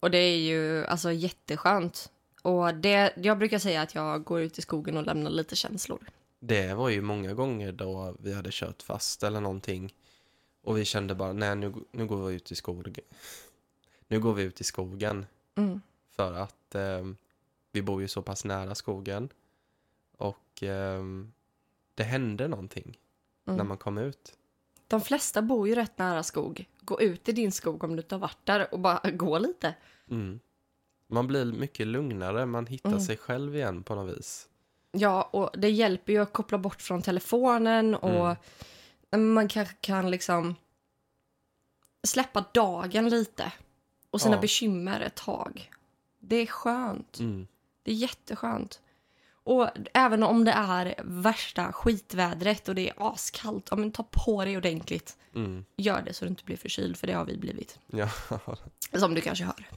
[0.00, 2.10] Och det är ju alltså jätteskönt.
[2.42, 6.10] Och det, jag brukar säga att jag går ut i skogen och lämnar lite känslor.
[6.40, 9.94] Det var ju många gånger då vi hade kört fast eller någonting
[10.62, 12.94] och vi kände bara, nej nu, nu går vi ut i skogen.
[14.08, 15.80] Nu går vi ut i skogen Mm.
[16.16, 17.06] för att eh,
[17.72, 19.28] vi bor ju så pass nära skogen
[20.16, 21.02] och eh,
[21.94, 22.98] det hände någonting
[23.44, 23.68] när Mm.
[23.68, 24.38] man kom ut.
[24.88, 26.64] De flesta bor ju rätt nära skog.
[26.80, 29.74] Gå ut i din skog om du inte har varit där och bara gå lite.
[30.10, 30.40] Mm.
[31.08, 33.00] Man blir mycket lugnare, man hittar Mm.
[33.00, 34.48] sig själv igen på något vis.
[34.92, 38.36] Ja, och det hjälper ju att koppla bort från telefonen och
[39.16, 40.54] man kanske kan liksom
[42.06, 43.52] släppa dagen lite
[44.10, 44.40] och sina Ja.
[44.40, 45.70] bekymmer ett tag.
[46.20, 47.18] Det är skönt.
[47.18, 47.46] Mm.
[47.82, 48.80] Det är jätteskönt.
[49.48, 54.44] Och även om det är värsta skitvädret och det är askallt, ja, men ta på
[54.44, 55.16] dig ordentligt.
[55.34, 55.64] Mm.
[55.76, 57.78] Gör det så du inte blir förkyld, för det har vi blivit.
[57.86, 58.10] Ja,
[58.98, 59.68] Som du kanske hör.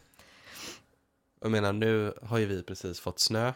[1.42, 3.54] jag menar nu har ju vi precis fått snö.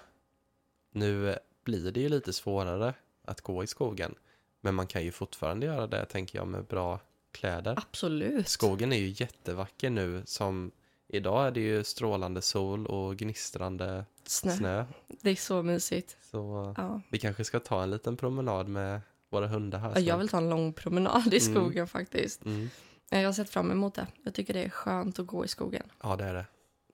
[0.91, 2.93] Nu eh, blir det ju lite svårare
[3.25, 4.15] att gå i skogen.
[4.61, 6.99] Men man kan ju fortfarande göra det, tänker jag, med bra
[7.31, 7.73] kläder.
[7.77, 8.47] Absolut.
[8.47, 10.71] Skogen är ju jättevacker nu, som
[11.07, 14.51] idag är det ju strålande sol och gnistrande Snö.
[14.55, 14.85] snö.
[15.21, 16.17] Det är så mysigt.
[16.31, 17.01] Så Ja.
[17.09, 19.91] vi kanske ska ta en liten promenad med våra hundar här.
[19.95, 21.53] Ja, Jag vill ta en lång promenad i Mm.
[21.55, 22.45] skogen faktiskt.
[22.45, 22.69] Mm.
[23.09, 24.07] Jag har sett fram emot det.
[24.23, 25.83] Jag tycker det är skönt att gå i skogen.
[26.03, 26.45] Ja, det är det.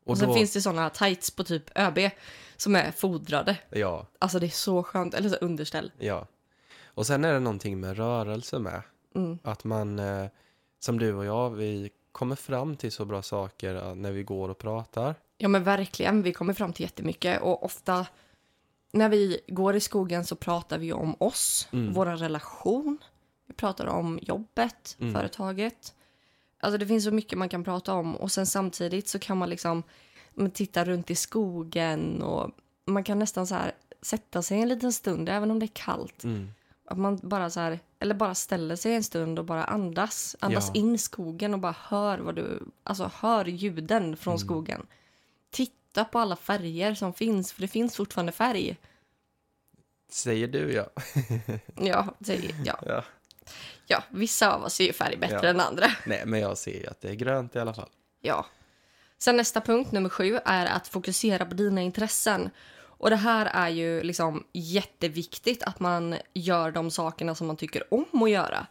[0.06, 2.00] Och, sen finns det såna tights på typ ÖB
[2.58, 3.58] som är fodrade.
[3.70, 5.14] Ja, Alltså det är så skönt.
[5.14, 5.92] Eller så underställ.
[6.00, 6.28] ja.
[6.94, 8.82] Och sen är det någonting med rörelse med.
[9.16, 9.40] Mm.
[9.44, 10.28] Att man, eh,
[10.80, 14.50] som du och jag, vi kommer fram till så bra saker eh, när vi går
[14.50, 15.16] och pratar.
[15.42, 18.06] Ja men verkligen, vi kommer fram till jättemycket och ofta
[18.94, 21.94] när vi går i skogen så pratar vi om oss, Mm.
[21.94, 22.98] vår relation,
[23.48, 25.14] vi pratar om jobbet, Mm.
[25.14, 25.94] företaget.
[26.60, 29.50] Alltså det finns så mycket man kan prata om och sen samtidigt så kan man
[29.50, 29.84] liksom
[30.54, 32.52] titta runt i skogen och
[32.86, 36.24] man kan nästan så här sätta sig en liten stund även om det är kallt.
[36.24, 36.52] Mm.
[36.86, 40.36] Att man bara så här, eller bara ställer sig en stund och bara andas.
[40.40, 40.80] Andas Ja.
[40.82, 44.40] in skogen och bara hör vad du, alltså hör ljuden från Mm.
[44.40, 44.86] skogen.
[45.92, 48.78] Titta på alla färger som finns, för det finns fortfarande färg.
[50.12, 50.90] Säger du ja.
[51.82, 52.80] Ja, det, ja.
[52.86, 53.04] ja.
[53.88, 55.48] ja vissa av oss ser ju färg bättre Ja.
[55.50, 55.88] än andra.
[56.06, 57.90] Nej, men jag ser ju att det är grönt i alla fall.
[58.22, 58.46] Ja.
[59.18, 62.50] Sen nästa punkt, nummer sju, är att fokusera på dina intressen.
[62.80, 67.94] Och det här är ju liksom jätteviktigt att man gör de sakerna som man tycker
[67.94, 68.68] om att göra.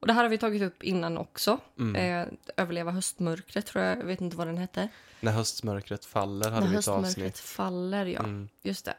[0.00, 1.58] Och det här har vi tagit upp innan också.
[1.78, 1.96] Mm.
[2.28, 4.88] Eh, överleva höstmörkret tror jag, jag vet inte vad den hette.
[5.20, 7.38] När höstmörkret faller hade När vi ett höstmörkret avsnitt.
[7.38, 8.18] faller, ja.
[8.20, 8.48] Mm.
[8.62, 8.94] Just det.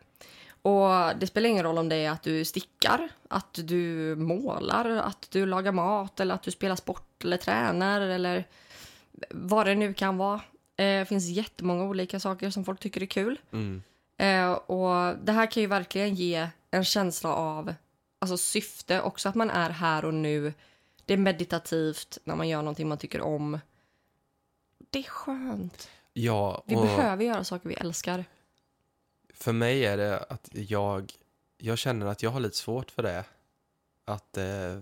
[0.62, 5.28] Och det spelar ingen roll om det är att du stickar, att du målar, att
[5.32, 8.48] du lagar mat eller att du spelar sport eller tränar eller
[9.30, 10.36] vad det nu kan vara.
[10.78, 13.40] Eh, Det finns jättemånga olika saker som folk tycker är kul.
[13.52, 13.84] Mm.
[14.18, 17.74] Eh, och det här kan ju verkligen ge en känsla av
[18.20, 20.54] alltså syfte, också att man är här och nu.
[21.06, 23.60] Det är meditativt när man gör någonting man tycker om.
[24.90, 25.90] Det är skönt.
[26.14, 28.26] Ja, Vi behöver göra saker vi älskar.
[29.34, 31.14] för mig är det att jag,
[31.58, 33.26] jag känner att jag har lite svårt för det.
[34.06, 34.80] Att eh,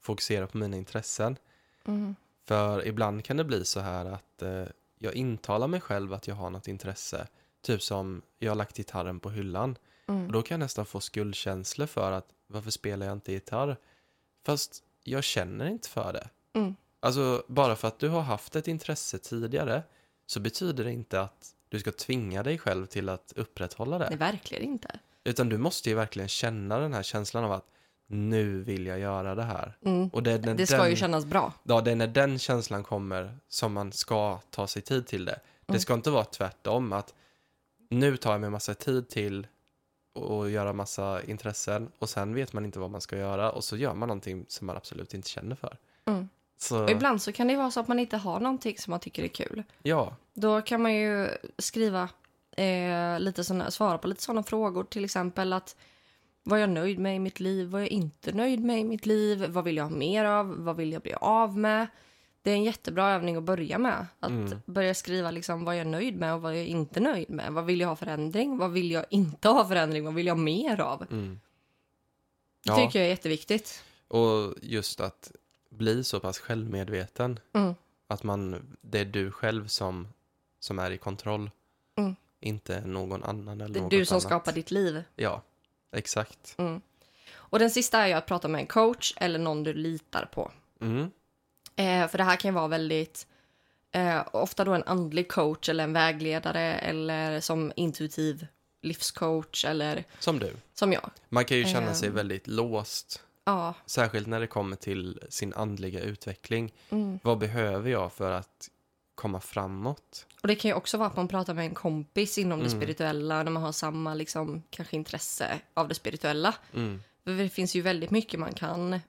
[0.00, 1.36] fokusera på mina intressen.
[1.84, 2.16] Mm.
[2.44, 4.64] För ibland kan det bli så här att eh,
[4.98, 7.26] jag intalar mig själv att jag har något intresse.
[7.62, 9.76] Typ som jag har lagt gitarren på hyllan.
[10.06, 10.26] Mm.
[10.26, 13.76] Och då kan jag nästan få skuldkänslor för att varför spelar jag inte gitarr?
[14.44, 16.28] Fast jag känner inte för det.
[16.54, 16.76] Mm.
[17.00, 19.82] Alltså bara för att du har haft ett intresse tidigare
[20.26, 24.08] så betyder det inte att du ska tvinga dig själv till att upprätthålla det.
[24.08, 24.98] Nej, verkligen inte.
[25.24, 27.66] Utan du måste ju verkligen känna den här känslan av att
[28.06, 29.76] nu vill jag göra det här.
[29.84, 30.08] Mm.
[30.08, 31.52] Och det, Det ska den, ju kännas bra.
[31.62, 35.40] Ja, det är när den känslan kommer som man ska ta sig tid till det.
[35.66, 37.14] Det ska inte vara tvärtom, att
[37.90, 39.46] nu tar jag mig massa tid till
[40.14, 43.76] att göra massa intressen och sen vet man inte vad man ska göra och så
[43.76, 45.76] gör man någonting som man absolut inte känner för.
[46.04, 46.28] Mm.
[46.58, 49.00] Så, Och ibland så kan det vara så att man inte har någonting som man
[49.00, 49.62] tycker är kul.
[49.82, 52.08] ja, Då kan man ju skriva
[52.56, 54.84] eh, lite såna, svara på lite sådana frågor.
[54.84, 55.76] Till exempel att
[56.42, 57.68] vad är jag nöjd med i mitt liv?
[57.68, 59.46] Vad är jag inte nöjd med i mitt liv?
[59.48, 60.64] Vad vill jag ha mer av?
[60.64, 61.86] Vad vill jag bli av med?
[62.42, 64.06] Det är en jättebra övning att börja med.
[64.20, 64.60] Att Mm.
[64.66, 67.52] börja skriva liksom vad jag är nöjd med och vad jag är inte nöjd med.
[67.52, 68.58] Vad vill jag ha förändring?
[68.58, 70.04] Vad vill jag inte ha förändring?
[70.04, 71.02] Vad vill jag mer av?
[71.10, 71.40] mm.
[72.64, 72.76] Det ja.
[72.76, 73.84] tycker jag är jätteviktigt.
[74.08, 75.32] Och just att
[75.70, 77.74] bli så pass självmedveten Mm.
[78.06, 80.08] att man, det är du själv som,
[80.60, 81.50] som är i kontroll.
[81.96, 82.16] Mm.
[82.40, 84.22] Inte någon annan eller Det är du som annat.
[84.22, 85.02] skapar ditt liv.
[85.16, 85.42] Ja,
[85.92, 86.54] exakt.
[86.58, 86.80] Mm.
[87.34, 90.50] Och den sista är ju att prata med en coach eller någon du litar på.
[91.76, 93.26] Eh, för det här kan ju vara väldigt...
[93.92, 98.46] Eh, ofta då en andlig coach eller en vägledare eller som intuitiv
[98.82, 100.52] livscoach eller Som du.
[100.74, 101.10] som jag.
[101.28, 102.14] Man kan ju känna sig Ehm.
[102.14, 103.74] väldigt låst, Ja.
[103.86, 106.72] särskilt när det kommer till sin andliga utveckling.
[106.90, 107.18] Mm.
[107.22, 108.68] Vad behöver jag för att
[109.14, 110.26] komma framåt?
[110.42, 112.80] Och det kan ju också vara att man pratar med en kompis inom det Mm.
[112.80, 116.54] spirituella när man har samma liksom, kanske intresse av det spirituella.
[116.74, 117.02] Mm.
[117.24, 119.00] För det finns ju väldigt mycket man kan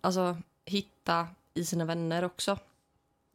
[0.00, 2.58] alltså, hitta i sina vänner också.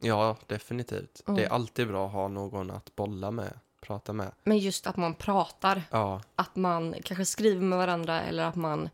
[0.00, 1.22] Ja, definitivt.
[1.26, 1.36] Mm.
[1.36, 4.32] Det är alltid bra att ha någon att bolla med, prata med.
[4.44, 8.90] Men just att man pratar Ja, att man kanske skriver med varandra eller att man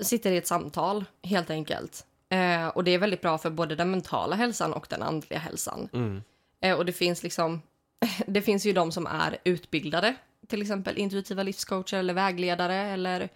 [0.00, 2.06] sitter i ett samtal helt enkelt.
[2.28, 5.88] Eh, och det är väldigt bra för både den mentala hälsan och den andliga hälsan.
[5.92, 6.22] mm.
[6.60, 7.62] Eh, och det finns liksom,
[8.26, 10.14] det finns ju de som är utbildade,
[10.46, 13.28] till exempel intuitiva livscoacher eller vägledare eller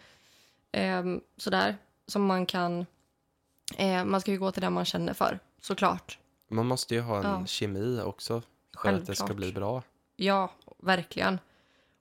[0.73, 1.77] ehm, sådär,
[2.07, 2.87] som man kan,
[3.77, 6.19] eh, man ska ju gå till den man känner för, såklart.
[6.49, 7.47] Man måste ju ha en Ja.
[7.47, 8.43] kemi också
[8.83, 9.37] för att det ska Självklart.
[9.37, 9.83] bli bra.
[10.17, 10.51] Ja,
[10.83, 11.39] verkligen.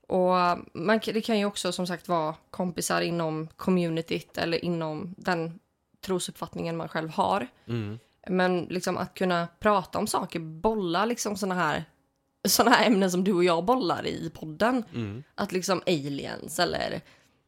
[0.07, 0.33] Och
[0.73, 5.59] man, det kan ju också som sagt vara kompisar inom communityt eller inom den
[6.01, 7.47] trosuppfattningen man själv har.
[7.67, 7.99] Mm.
[8.27, 11.85] Men liksom att kunna prata om saker, bolla liksom såna här,
[12.47, 14.83] såna här ämnen som du och jag bollar i podden.
[14.93, 15.23] Mm.
[15.35, 17.01] Att liksom aliens eller...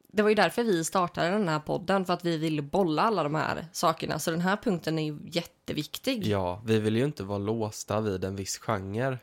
[0.08, 3.24] Det var ju därför vi startade den här podden, för att vi ville bolla alla
[3.24, 4.20] de här sakerna.
[4.20, 6.26] Så den här punkten är ju jätteviktig.
[6.28, 9.18] Ja, vi vill ju inte vara låsta vid en viss genre.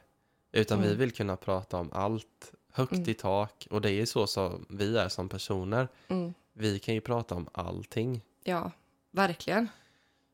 [0.53, 0.99] Utan vi Mm.
[0.99, 3.11] vill kunna prata om allt, högt Mm.
[3.11, 3.67] i tak.
[3.71, 5.89] Och det är ju så som vi är som personer.
[6.09, 8.21] Mm, Vi kan ju prata om allting.
[8.45, 8.71] ja,
[9.11, 9.69] verkligen.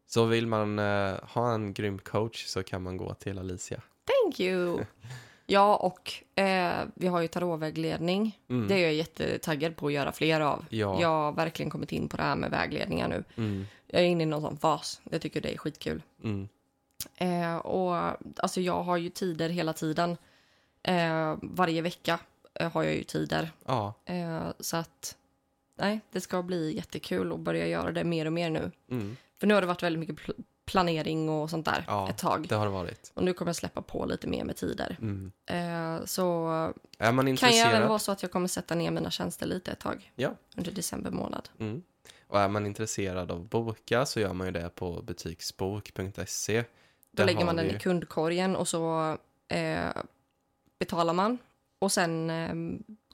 [0.07, 3.83] Så vill man eh, ha en grym coach så kan man gå till Alicia.
[4.25, 4.85] Thank you!
[5.51, 8.39] Ja, och eh, vi har ju tarotvägledning.
[8.49, 8.69] Mm.
[8.69, 10.65] Det är jag jättetaggad på att göra fler av.
[10.69, 11.01] Ja.
[11.01, 13.25] Jag har verkligen kommit in på det här med vägledningar nu.
[13.37, 13.67] Mm.
[13.87, 15.01] Jag är inne i någon sån fas.
[15.11, 16.03] Jag tycker det är skitkul.
[16.25, 16.49] Mm.
[17.17, 20.17] Eh, och alltså jag har ju tider hela tiden.
[20.83, 22.19] Eh, varje vecka
[22.55, 23.51] eh, har jag ju tider.
[23.67, 23.95] Ja.
[24.05, 25.17] Eh, så att
[25.77, 28.71] nej, det ska bli jättekul att börja göra det mer och mer nu.
[28.91, 29.17] Mm.
[29.41, 30.37] För nu har det varit väldigt mycket
[30.71, 32.47] planering och sånt där Ja, ett tag.
[32.49, 33.11] Det har det varit.
[33.15, 34.97] Och nu kommer jag släppa på lite mer med tider.
[35.01, 35.33] Mm.
[35.47, 36.49] Eh, så
[36.99, 39.73] Är man kan jag även vara så att jag kommer sätta ner mina tjänster lite
[39.73, 40.31] ett tag Ja.
[40.57, 41.49] under december månad.
[41.59, 41.83] Mm.
[42.27, 46.65] Och är man intresserad av att boka så gör man ju det på butiksbok.se.
[47.13, 49.17] Då lägger man den vi i ju- kundkorgen och så
[49.49, 49.89] eh,
[50.79, 51.39] betalar man.
[51.79, 52.55] Och sen eh,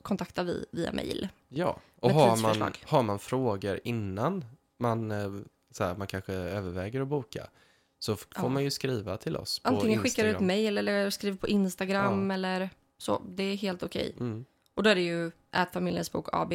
[0.03, 1.29] kontaktar vi via mail.
[1.49, 4.45] Ja, och har man, har man frågor innan
[4.79, 5.31] man, eh,
[5.77, 7.47] så här, man kanske överväger att boka
[7.99, 8.49] så får Ja.
[8.49, 12.35] man ju skriva till oss Antingen skickar du ett mail eller skriver på Instagram Ja.
[12.35, 13.23] eller så.
[13.29, 14.15] Det är helt okej.
[14.21, 14.45] Mm.
[14.75, 16.53] Och då är det ju att familjens bok AB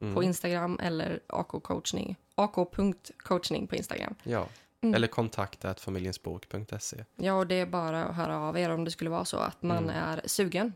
[0.00, 0.14] Mm.
[0.14, 2.16] på Instagram eller AK-coachning.
[2.34, 4.14] AK.coachning på Instagram.
[4.22, 4.48] Ja,
[4.80, 4.94] Mm.
[4.94, 7.04] eller kontakta familjensbok.se.
[7.16, 9.62] Ja, och det är bara att höra av er om det skulle vara så att
[9.62, 9.96] man Mm.
[9.96, 10.72] är sugen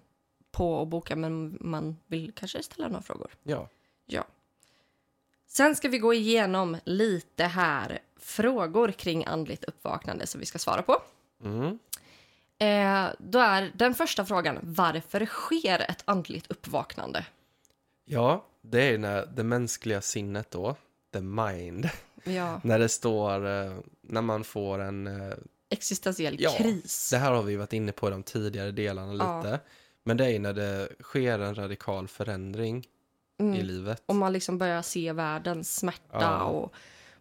[0.53, 3.31] på att boka men man vill kanske ställa några frågor.
[3.43, 3.69] Ja,
[5.47, 10.83] Sen ska vi gå igenom lite här frågor kring andligt uppvaknande som vi ska svara
[10.83, 11.03] på.
[11.45, 11.79] mm.
[12.59, 17.27] Eh, då är den första frågan, varför sker ett andligt uppvaknande?
[18.05, 20.77] ja det är när det mänskliga sinnet då,
[21.13, 21.89] the mind,
[22.25, 25.37] Ja, när det står, eh, när man får en eh,
[25.71, 27.11] existentiell Ja, kris.
[27.11, 29.43] Det här har vi varit inne på i de tidigare delarna Ja.
[29.43, 29.61] lite.
[30.03, 32.87] Men det är när det sker en radikal förändring
[33.39, 33.67] i Mm.
[33.67, 34.03] livet.
[34.07, 36.43] Om man liksom börjar se världens smärta Ja.
[36.45, 36.75] och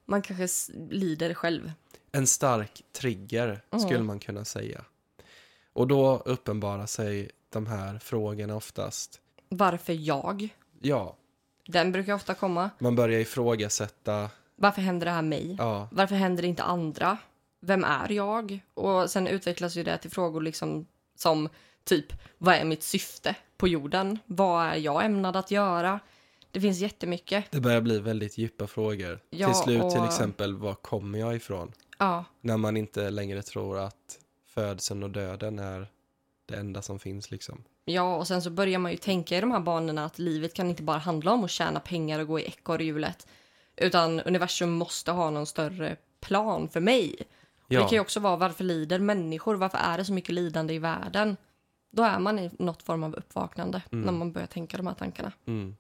[0.06, 1.72] man kanske lider själv.
[2.12, 3.86] En stark trigger Mm.
[3.88, 4.86] skulle man kunna säga.
[5.74, 9.22] Och då uppenbarar sig de här frågorna oftast.
[9.50, 10.50] Varför jag?
[10.82, 11.16] Ja,
[11.68, 12.70] Den brukar ofta komma.
[12.80, 14.30] man börjar ifrågasätta.
[14.56, 15.56] Varför händer det här mig?
[15.60, 17.18] Ja, Varför händer det inte andra?
[17.62, 18.60] Vem är jag?
[18.74, 21.50] Och sen utvecklas ju det till frågor liksom som
[21.86, 24.20] typ, vad är mitt syfte på jorden?
[24.26, 26.00] Vad är jag ämnad att göra?
[26.52, 27.46] Det finns jättemycket.
[27.52, 29.20] det börjar bli väldigt djupa frågor.
[29.30, 31.72] Ja, till slut till och- exempel, var kommer jag ifrån?
[31.98, 35.88] Ja, När man inte längre tror att födseln och döden är
[36.46, 37.64] det enda som finns liksom.
[37.86, 40.70] ja, och sen så börjar man ju tänka i de här banorna att livet kan
[40.70, 43.28] inte bara handla om att tjäna pengar och gå i ekorrhjulet.
[43.76, 47.16] Utan universum måste ha någon större plan för mig.
[47.68, 49.56] Ja, Det kan ju också vara varför lider människor?
[49.56, 51.38] Varför är det så mycket lidande i världen?
[51.92, 55.32] Då är man i något form av uppvaknande när man börjar tänka de här tankarna.
[55.46, 55.76] mm.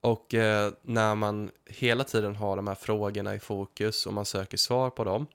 [0.00, 4.56] Och eh, när man hela tiden har de här frågorna i fokus och man söker
[4.56, 5.26] svar på dem.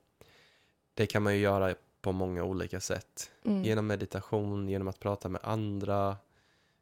[0.94, 3.32] Det kan man ju göra på många olika sätt.
[3.46, 3.64] Mm.
[3.64, 6.18] Genom meditation, genom att prata med andra.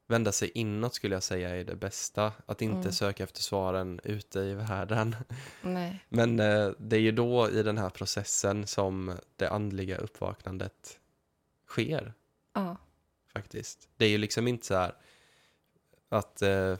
[0.07, 2.31] Vända sig inåt skulle jag säga är det bästa.
[2.45, 2.91] Att inte Mm.
[2.91, 5.15] söka efter svaren ute i världen.
[5.61, 6.05] Nej.
[6.09, 10.99] Men eh, det är ju då i den här processen som det andliga uppvaknandet
[11.67, 12.13] sker
[12.53, 12.77] Ja.
[13.33, 13.89] faktiskt.
[13.97, 14.93] Det är ju liksom inte så här
[16.09, 16.77] att eh,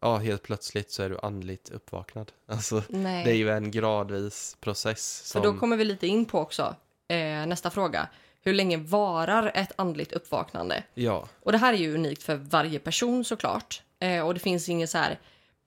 [0.00, 2.32] ja, helt plötsligt så är du andligt uppvaknad.
[2.48, 3.24] Alltså, Nej.
[3.24, 5.20] det är ju en gradvis process.
[5.22, 6.76] För Som, då kommer vi lite in på också
[7.08, 8.08] eh, nästa fråga.
[8.42, 10.82] Hur länge varar ett andligt uppvaknande?
[10.94, 13.82] Ja, Och det här är ju unikt för varje person såklart.
[13.98, 15.18] Eh, och det finns ingen så här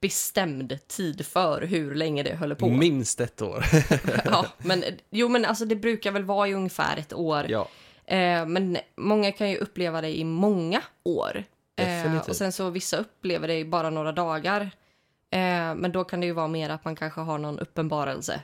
[0.01, 2.67] bestämd tid för hur länge det håller på.
[2.67, 3.65] minst ett år.
[4.25, 7.45] ja, men, jo, men alltså det brukar väl vara i ungefär ett år.
[7.49, 7.67] ja,
[8.09, 11.43] Eh, men många kan ju uppleva det i många år.
[11.75, 14.61] Eh, och sen så vissa upplever det i bara några dagar.
[15.29, 18.41] Eh, men då kan det ju vara mer att man kanske har någon uppenbarelse.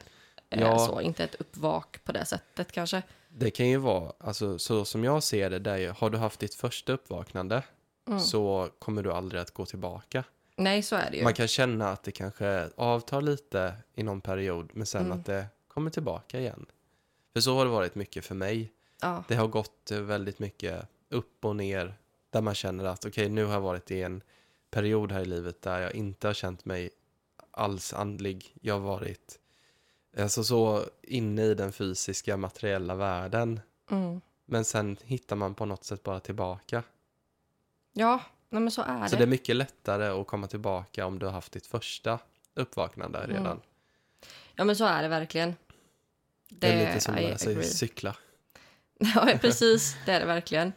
[0.49, 0.79] Eh, Ja.
[0.79, 3.01] så, inte ett uppvak på det sättet kanske.
[3.29, 6.55] det kan ju vara, alltså, så som jag ser det, där, har du haft ditt
[6.55, 7.63] första uppvaknande
[8.07, 8.19] Mm.
[8.19, 10.23] så kommer du aldrig att gå tillbaka.
[10.55, 11.23] Nej, så är det ju.
[11.23, 15.19] Man kan känna att det kanske avtar lite i någon period, men sen Mm.
[15.19, 16.65] att det kommer tillbaka igen.
[17.33, 18.71] För så har det varit mycket för mig.
[19.05, 19.23] Ja.
[19.27, 21.97] Det har gått eh, väldigt mycket upp och ner,
[22.29, 24.21] där man känner att okej, nu har jag varit i en
[24.69, 26.89] period här i livet där jag inte har känt mig
[27.51, 28.55] alls andlig.
[28.61, 29.39] Jag har varit
[30.17, 33.59] alltså, så inne i den fysiska materiella världen.
[33.91, 34.21] Mm.
[34.45, 36.83] Men sen hittar man på något sätt bara tillbaka.
[37.93, 39.17] Ja, men så är Så det.
[39.17, 42.19] det är mycket lättare att komma tillbaka om du har haft ditt första
[42.53, 43.37] uppvaknande Mm.
[43.37, 43.61] redan.
[44.55, 45.55] Ja, men så är det verkligen.
[46.49, 48.15] Det, är lite som att lära sig cykla.
[49.15, 49.97] Ja, precis.
[50.05, 50.73] Det är det verkligen.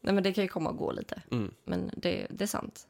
[0.00, 1.22] Nej, men det kan ju komma och gå lite.
[1.30, 1.54] Mm.
[1.64, 2.86] Men det, det är sant.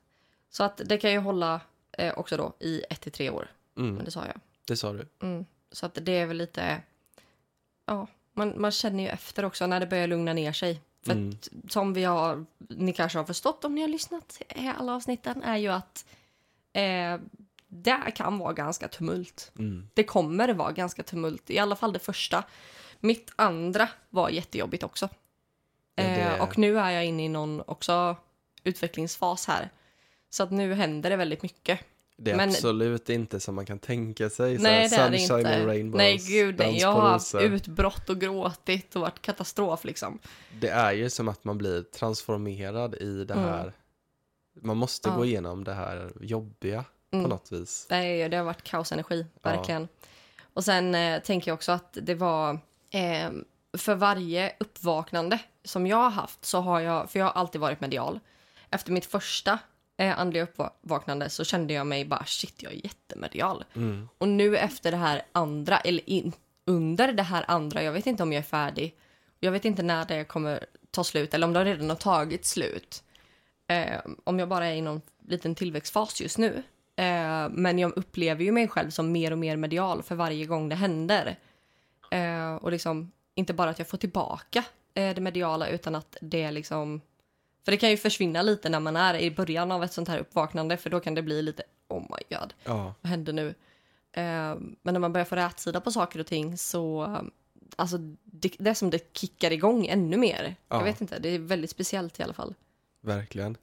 [0.50, 1.60] Så att det kan ju hålla
[1.92, 3.48] eh, också då i ett till tre år.
[3.76, 3.94] Mm.
[3.94, 4.40] Men det sa jag.
[4.64, 5.08] Det sa du.
[5.22, 5.44] Mm.
[5.72, 6.82] Så att det är väl lite...
[7.87, 10.80] Ja, man, man känner ju efter också när det börjar lugna ner sig.
[11.02, 11.30] För Mm.
[11.30, 15.42] att, som vi har, ni kanske har förstått om ni har lyssnat eh, alla avsnitten,
[15.42, 16.06] är ju att
[16.72, 17.18] eh,
[17.68, 19.52] det kan vara ganska tumult.
[19.58, 19.88] Mm.
[19.94, 22.44] Det kommer vara ganska tumult, i alla fall det första.
[23.04, 25.08] Mitt andra var jättejobbigt också.
[25.94, 28.16] Ja, det- Eh, och nu är jag inne i någon också
[28.64, 29.70] utvecklingsfas här.
[30.30, 31.80] Så att nu händer det väldigt mycket.
[32.16, 34.58] Det är Men- absolut inte som man kan tänka sig.
[34.58, 35.56] Nej, det så är här, det sunshine inte.
[35.56, 35.98] and rainbows.
[35.98, 36.78] Nej, gud nej.
[36.78, 40.18] Jag har haft utbrott och gråtit och varit katastrof liksom.
[40.60, 43.44] Det är ju som att man blir transformerad i det Mm.
[43.46, 43.72] här.
[44.62, 45.16] Man måste Ja.
[45.16, 47.24] gå igenom det här jobbiga Mm.
[47.24, 47.86] på något vis.
[47.90, 49.50] Nej, det har varit kaosenergi, Ja.
[49.50, 49.88] verkligen.
[50.54, 52.58] Och sen eh, tänker jag också att det var...
[52.94, 53.30] Eh,
[53.78, 57.11] för varje uppvaknande som jag har haft så har jag...
[57.11, 58.20] För jag har alltid varit medial.
[58.70, 59.59] Efter mitt första
[59.96, 63.64] eh, andliga uppvaknande så kände jag mig bara shit, jag är jättemedial.
[63.74, 64.09] Mm.
[64.18, 66.33] Och nu efter det här andra, eller in,
[66.64, 68.94] under det här andra, jag vet inte om jag är färdig.
[69.40, 73.02] Jag vet inte när det kommer ta slut eller om det redan har tagit slut.
[73.68, 76.62] Eh, om jag bara är i någon liten tillväxtfas just nu.
[76.96, 80.68] Eh, men jag upplever ju mig själv som mer och mer medial för varje gång
[80.68, 81.37] det händer.
[82.14, 86.50] Eh, och liksom, inte bara att jag får tillbaka eh, det mediala utan att det
[86.50, 87.01] liksom...
[87.64, 90.18] För det kan ju försvinna lite när man är i början av ett sånt här
[90.18, 93.49] uppvaknande för då kan det bli lite oh my god Ja, vad händer nu?
[94.12, 97.16] Eh, men när man börjar få rätsida på saker och ting så...
[97.76, 100.57] Alltså, det, det är som det kickar igång ännu mer.
[100.68, 100.76] Ja.
[100.76, 102.55] Jag vet inte, det är väldigt speciellt i alla fall.
[103.01, 103.57] verkligen.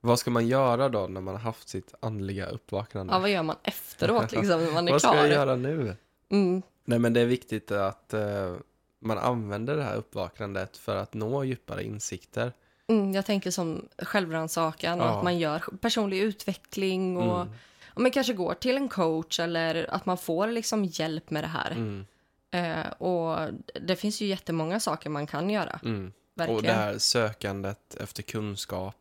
[0.00, 3.12] Vad ska man göra då när man har haft sitt andliga uppvaknande?
[3.12, 5.20] Ja, vad gör man efteråt liksom, när man är Vad ska klar?
[5.20, 5.96] jag göra nu?
[6.28, 8.54] Mm, Nej, men det är viktigt att eh,
[9.00, 12.52] man använder det här uppvaknandet för att nå djupare insikter.
[12.88, 15.18] mm, jag tänker som självrannsakan och Ja.
[15.18, 17.52] att man gör personlig utveckling och Mm.
[17.94, 21.48] om man kanske går till en coach eller att man får liksom hjälp med det
[21.48, 21.70] här.
[21.70, 22.06] Mm.
[22.50, 23.48] Eh, och
[23.82, 25.80] det finns ju jättemånga saker man kan göra.
[25.84, 26.12] Mm.
[26.48, 28.94] Och det här sökandet efter kunskap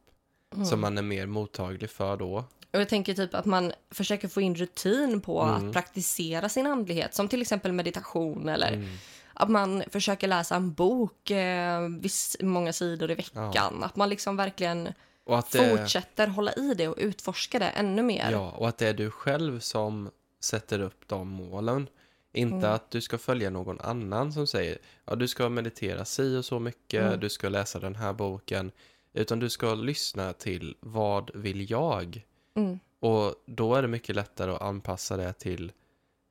[0.53, 0.65] Mm.
[0.65, 2.43] som man är mer mottaglig för då.
[2.73, 5.67] Och jag tänker typ att man försöker få in rutin på Mm.
[5.67, 8.89] att praktisera sin andlighet, som till exempel meditation eller Mm.
[9.33, 13.83] att man försöker läsa en bok eh, viss, många sidor i veckan.
[13.83, 14.89] Att man liksom verkligen
[15.29, 18.31] att fortsätter hålla i det och utforska det ännu mer.
[18.31, 20.09] ja, och att det är du själv som
[20.41, 21.87] sätter upp de målen.
[22.33, 22.71] Inte Mm.
[22.71, 26.59] att du ska följa någon annan som säger ja, du ska meditera si och så
[26.59, 27.19] mycket, Mm.
[27.19, 28.71] du ska läsa den här boken.
[29.13, 32.25] Utan du ska lyssna till vad vill jag?
[32.65, 32.79] Mm.
[32.99, 35.71] Och då är det mycket lättare att anpassa det till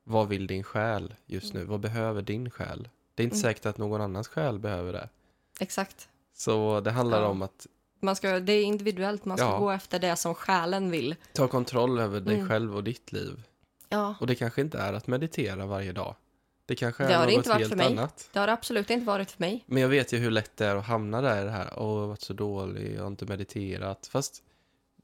[0.04, 1.64] vad vill din själ just nu?
[1.64, 2.88] Vad behöver din själ?
[3.14, 3.42] Det är inte Mm.
[3.42, 5.08] säkert att någon annans själ behöver det.
[5.60, 6.08] Exakt.
[6.34, 7.28] Så det handlar Ja.
[7.28, 7.66] om att
[8.00, 9.58] Man ska, det är individuellt, man ska Ja.
[9.58, 11.14] gå efter det som själen vill.
[11.32, 12.48] ta kontroll över dig Mm.
[12.48, 13.42] själv och ditt liv.
[13.88, 16.14] Ja, Och det kanske inte är att meditera varje dag.
[16.66, 17.86] Det kanske är Det har det något inte varit helt för mig.
[17.86, 18.28] annat.
[18.32, 19.64] det har det absolut inte varit för mig.
[19.66, 21.72] Men jag vet ju hur lätt det är att hamna där i det här.
[21.76, 24.06] Åh, jag har varit så dålig, jag har inte mediterat.
[24.06, 24.42] Fast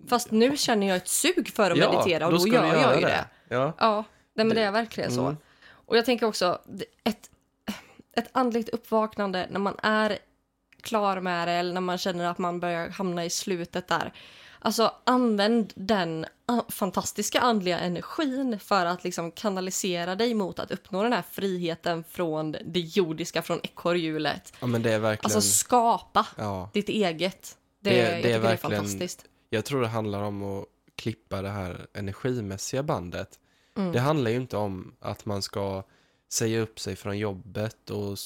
[0.08, 2.94] Fast nu känner jag ett sug för att ja, meditera och då, ska gör jag
[2.94, 3.24] ju det.
[3.48, 3.72] Ja.
[3.78, 5.20] Ja, nej, men det Det- är verkligen så.
[5.22, 5.36] Mm.
[5.70, 7.30] Och jag tänker också, det- ett,
[8.16, 10.18] ett andligt uppvaknande när man är
[10.82, 14.12] klar med det eller när man känner att man börjar hamna i slutet där.
[14.58, 16.26] Alltså använd den
[16.68, 22.52] fantastiska andliga energin för att liksom kanalisera dig mot att uppnå den här friheten från
[22.52, 24.52] det jordiska, från ekorrhjulet.
[24.60, 25.36] ja, men det är verkligen...
[25.36, 26.70] Alltså skapa ja.
[26.72, 27.56] ditt eget.
[27.80, 29.24] Det, Det- det är tycker det är verkligen- fantastiskt.
[29.54, 30.64] Jag tror det handlar om att
[30.96, 33.38] klippa det här energimässiga bandet.
[33.76, 33.92] Mm.
[33.92, 35.82] Det handlar ju inte om att man ska
[36.32, 38.18] säga upp sig från jobbet och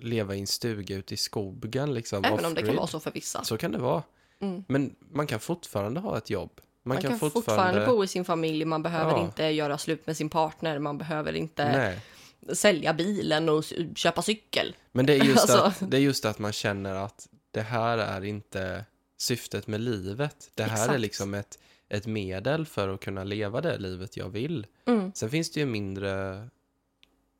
[0.00, 1.94] leva i en stuga ute i skogen.
[1.94, 3.44] Liksom, Även om det kan vara så för vissa.
[3.44, 4.02] Så kan det vara.
[4.40, 4.64] Mm.
[4.68, 6.50] Men man kan fortfarande ha ett jobb.
[6.82, 7.86] Man, Man, kan, fortfarande...
[7.86, 9.24] bo i sin familj, man behöver Ja.
[9.24, 12.00] inte göra slut med sin partner, man behöver inte Nej.
[12.56, 14.76] sälja bilen och köpa cykel.
[14.92, 15.58] Men det är, just Alltså.
[15.84, 18.84] att, det är just att man känner att det här är inte
[19.20, 20.50] syftet med livet.
[20.54, 21.00] Det här är Exakt.
[21.00, 21.58] liksom ett,
[21.88, 24.66] ett medel för att kunna leva det livet jag vill.
[24.84, 25.12] Mm.
[25.14, 26.48] Sen finns det ju mindre,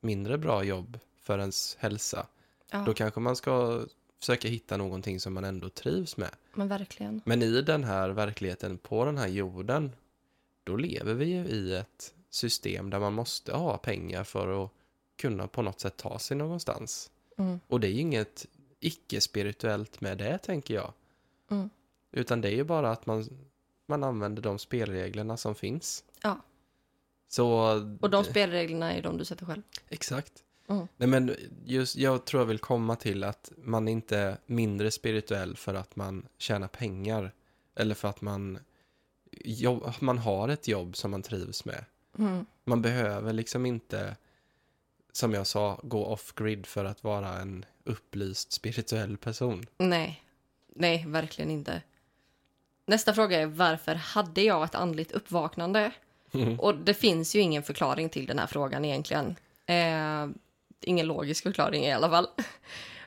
[0.01, 2.27] mindre bra jobb för ens hälsa.
[2.71, 3.83] Ja, Då kanske man ska
[4.19, 6.31] försöka hitta någonting som man ändå trivs med.
[6.55, 7.23] men verkligen.
[7.25, 9.93] Men i den här verkligheten på den här jorden,
[10.65, 14.71] då lever vi ju i ett system där man måste ha pengar för att
[15.19, 17.11] kunna på något sätt ta sig någonstans.
[17.39, 17.61] Mm.
[17.67, 18.47] Och det är ju inget
[18.81, 20.93] icke-spirituellt med det, tänker jag.
[21.51, 21.71] Mm.
[22.13, 23.29] Utan det är ju bara att man,
[23.87, 26.05] man använder de spelreglerna som finns.
[26.23, 26.41] Ja.
[27.29, 27.47] Så...
[28.01, 29.63] Och de spelreglerna är de du sätter själv.
[29.89, 30.33] Exakt.
[30.69, 30.89] Mm.
[30.97, 35.57] Nej, men just, jag tror jag vill komma till att man inte är mindre spirituell
[35.57, 37.35] för att man tjänar pengar.
[37.75, 38.59] Eller för att man,
[39.33, 41.85] jobb, man har ett jobb som man trivs med.
[42.19, 42.47] Mm.
[42.65, 44.17] Man behöver liksom inte,
[45.13, 49.67] som jag sa, gå off-grid för att vara en upplyst spirituell person.
[49.79, 50.25] Nej.
[50.75, 51.83] Nej, verkligen inte.
[52.87, 55.93] Nästa fråga är varför hade jag ett andligt uppvaknande?
[56.59, 59.37] Och det finns ju ingen förklaring till den här frågan egentligen.
[59.67, 60.27] Eh,
[60.81, 62.27] ingen logisk förklaring i alla fall.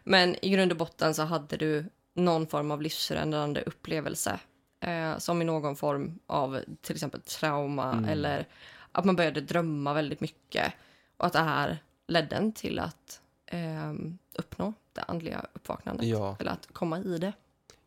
[0.04, 4.40] Men i grund och botten så hade du någon form av livsförändrande upplevelse.
[4.80, 8.06] Eh, som i någon form av till exempel trauma Mm.
[8.06, 8.48] eller
[8.92, 10.74] att man började drömma väldigt mycket.
[11.18, 13.94] Och att det här ledde en till att eh,
[14.34, 16.06] uppnå det andliga uppvaknandet.
[16.08, 16.36] Ja.
[16.40, 17.34] Eller att komma i det.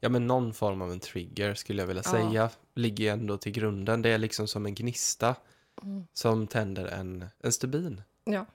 [0.01, 2.11] Ja, men någon form av en trigger skulle jag vilja Ja.
[2.11, 4.03] säga ligger ändå till grunden.
[4.03, 5.35] Det är liksom som en gnista
[5.83, 6.07] Mm.
[6.13, 8.03] som tänder en, en stubin.
[8.25, 8.47] Ja.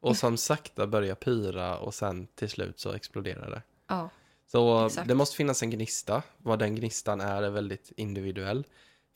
[0.00, 3.62] Och som sakta börjar pyra och sen till slut så exploderar det.
[3.86, 4.10] Ja.
[4.46, 5.08] Så Exakt.
[5.08, 6.22] det måste finnas en gnista.
[6.38, 8.66] Vad den gnistan är är väldigt individuell.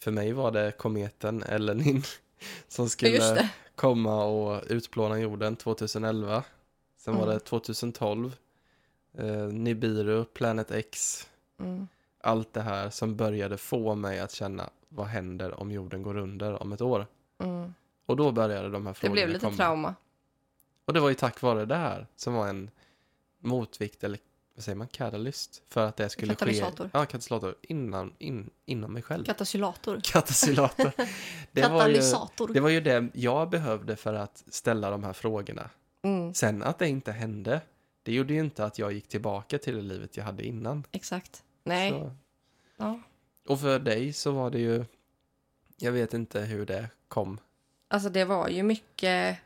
[0.03, 2.03] För mig var det kometen Elenin
[2.68, 6.45] som skulle komma och utplåna jorden 2011.
[6.99, 7.35] Sen var Mm.
[7.35, 8.37] det 2012.
[9.18, 11.26] Eh, Nibiru, Planet X.
[11.64, 11.88] Mm.
[12.24, 16.62] Allt det här som började få mig att känna vad händer om jorden går under
[16.62, 17.06] om ett år.
[17.38, 17.74] Mm.
[18.06, 19.56] Och då började de här Det frågorna blev lite komma.
[19.56, 19.94] trauma.
[20.84, 22.70] Och det var ju tack vare det här som var en
[23.38, 24.18] motvikt, eller
[24.54, 26.84] vad säger man, katalyst, för att det skulle Katalysator.
[26.84, 26.90] ske.
[26.92, 27.54] Ja, katalysator.
[27.62, 29.24] Innan, in, inom mig själv.
[29.24, 30.00] Katalysator.
[30.04, 30.92] Katalysator.
[31.52, 32.48] Det var, ju, Katalysator.
[32.54, 35.70] det var ju det jag behövde för att ställa de här frågorna.
[36.02, 37.60] Mm, Sen att det inte hände,
[38.02, 40.84] det gjorde ju inte att jag gick tillbaka till det livet jag hade innan.
[40.92, 41.42] exakt.
[41.64, 41.90] Nej.
[41.90, 42.12] Så.
[42.76, 43.00] Ja.
[43.48, 44.84] Och för dig så var det ju,
[45.76, 47.40] jag vet inte hur det kom.
[47.88, 49.38] Alltså det var ju mycket...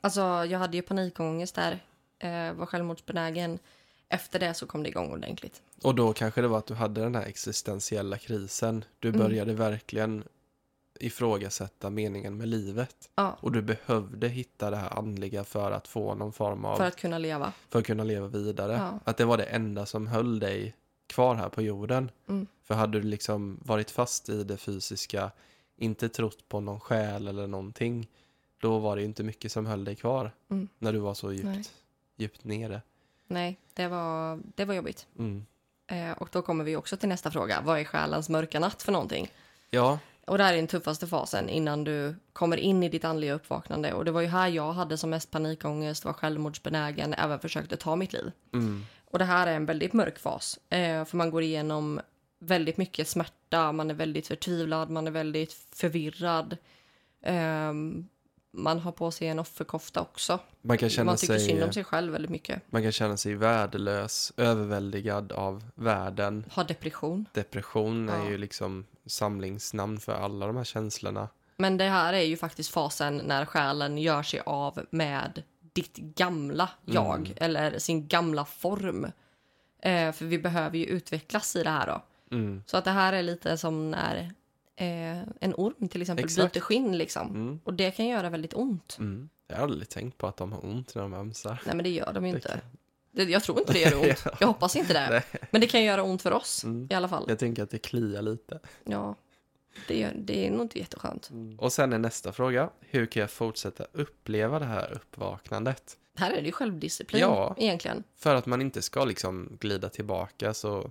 [0.00, 1.84] Alltså jag hade ju panikångest där.
[2.18, 3.58] Eh, var självmordsbenägen.
[4.08, 5.62] Efter det så kom det igång ordentligt.
[5.82, 8.84] Och då kanske det var att du hade den här existentiella krisen.
[8.98, 9.20] Du Mm.
[9.20, 10.24] började verkligen
[11.00, 13.10] ifrågasätta meningen med livet.
[13.14, 16.84] Ja, Och du behövde hitta det här andliga för att få någon form av, för
[16.86, 17.52] att kunna leva.
[17.68, 18.72] för att kunna leva vidare.
[18.72, 18.98] Ja.
[19.04, 20.74] Att det var det enda som höll dig
[21.06, 22.10] kvar här på jorden.
[22.28, 22.46] Mm.
[22.62, 25.30] För hade du liksom varit fast i det fysiska,
[25.76, 28.08] inte trott på någon själ eller någonting,
[28.58, 30.30] då var det inte mycket som höll dig kvar.
[30.50, 30.68] Mm.
[30.78, 31.36] När du var så Nej.
[31.36, 31.72] djupt,
[32.16, 32.82] djupt nere.
[33.26, 35.06] Nej, det var, det var jobbigt.
[35.18, 35.46] Mm.
[35.86, 37.60] Eh, och då kommer vi också till nästa fråga.
[37.64, 39.32] Vad är själens mörka natt för någonting?
[39.70, 43.34] Ja, Och det här är den tuffaste fasen innan du kommer in i ditt andliga
[43.34, 43.92] uppvaknande.
[43.92, 47.96] Och det var ju här jag hade som mest panikångest, var självmordsbenägen, även försökte ta
[47.96, 48.32] mitt liv.
[48.52, 48.86] mm.
[49.14, 50.58] Och det här är en väldigt mörk fas.
[50.70, 52.00] Eh, för man går igenom
[52.38, 56.56] väldigt mycket smärta, man är väldigt förtvivlad, man är väldigt förvirrad.
[57.22, 58.08] Ehm,
[58.52, 60.38] man har på sig en offerkofta också.
[60.62, 61.46] man kan känna Man tycker sig...
[61.48, 62.62] synd om sig själv väldigt mycket.
[62.70, 66.44] Man kan känna sig värdelös, överväldigad av världen.
[66.50, 67.26] Har depression.
[67.32, 68.30] Depression är Ja.
[68.30, 71.28] ju liksom samlingsnamn för alla de här känslorna.
[71.56, 75.42] Men det här är ju faktiskt fasen när själen gör sig av med
[75.74, 77.32] ditt gamla jag Mm.
[77.36, 79.04] eller sin gamla form.
[79.82, 82.02] Eh, för vi behöver ju utvecklas i det här då.
[82.36, 82.62] Mm.
[82.66, 84.16] Så att det här är lite som när
[84.76, 86.52] eh, en orm till exempel Exakt.
[86.54, 87.28] byter skinn liksom.
[87.28, 87.60] Mm.
[87.64, 88.96] Och det kan göra väldigt ont.
[88.98, 89.28] Mm.
[89.48, 91.62] Jag har aldrig tänkt på att de har ont när de ömsar.
[91.66, 92.60] Nej men det gör de ju inte.
[93.12, 94.22] Det, jag tror inte det gör ont.
[94.24, 94.30] Ja.
[94.40, 95.22] Jag hoppas inte det.
[95.50, 96.88] Men det kan göra ont för oss Mm.
[96.90, 97.24] i alla fall.
[97.28, 98.60] Jag tänker att det kliar lite.
[98.84, 99.14] Ja,
[99.88, 101.30] det, det är nog inte jätteskönt.
[101.58, 102.70] Och sen är nästa fråga.
[102.80, 105.96] Hur kan jag fortsätta uppleva det här uppvaknandet?
[106.16, 107.54] Här är det ju självdisciplin Ja.
[107.58, 108.04] egentligen.
[108.16, 110.90] För att man inte ska liksom glida tillbaka så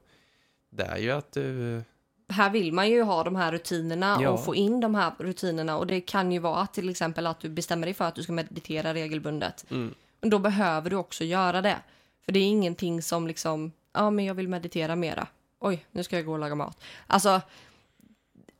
[0.69, 1.81] det är ju att du...
[2.29, 4.29] här vill man ju ha de här rutinerna Ja.
[4.29, 5.77] och få in de här rutinerna.
[5.77, 8.31] Och det kan ju vara till exempel att du bestämmer dig för att du ska
[8.31, 9.65] meditera regelbundet.
[9.71, 11.77] Mm, Men då behöver du också göra det.
[12.25, 15.27] För det är ingenting som liksom, ja men jag vill meditera mera.
[15.59, 16.77] Oj, nu ska jag gå och laga mat.
[17.07, 17.41] Alltså,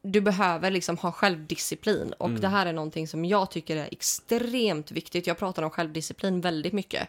[0.04, 2.14] du behöver liksom ha självdisciplin.
[2.18, 2.42] Och Mm.
[2.42, 5.28] det här är någonting som jag tycker är extremt viktigt.
[5.28, 7.08] Jag pratar om självdisciplin väldigt mycket.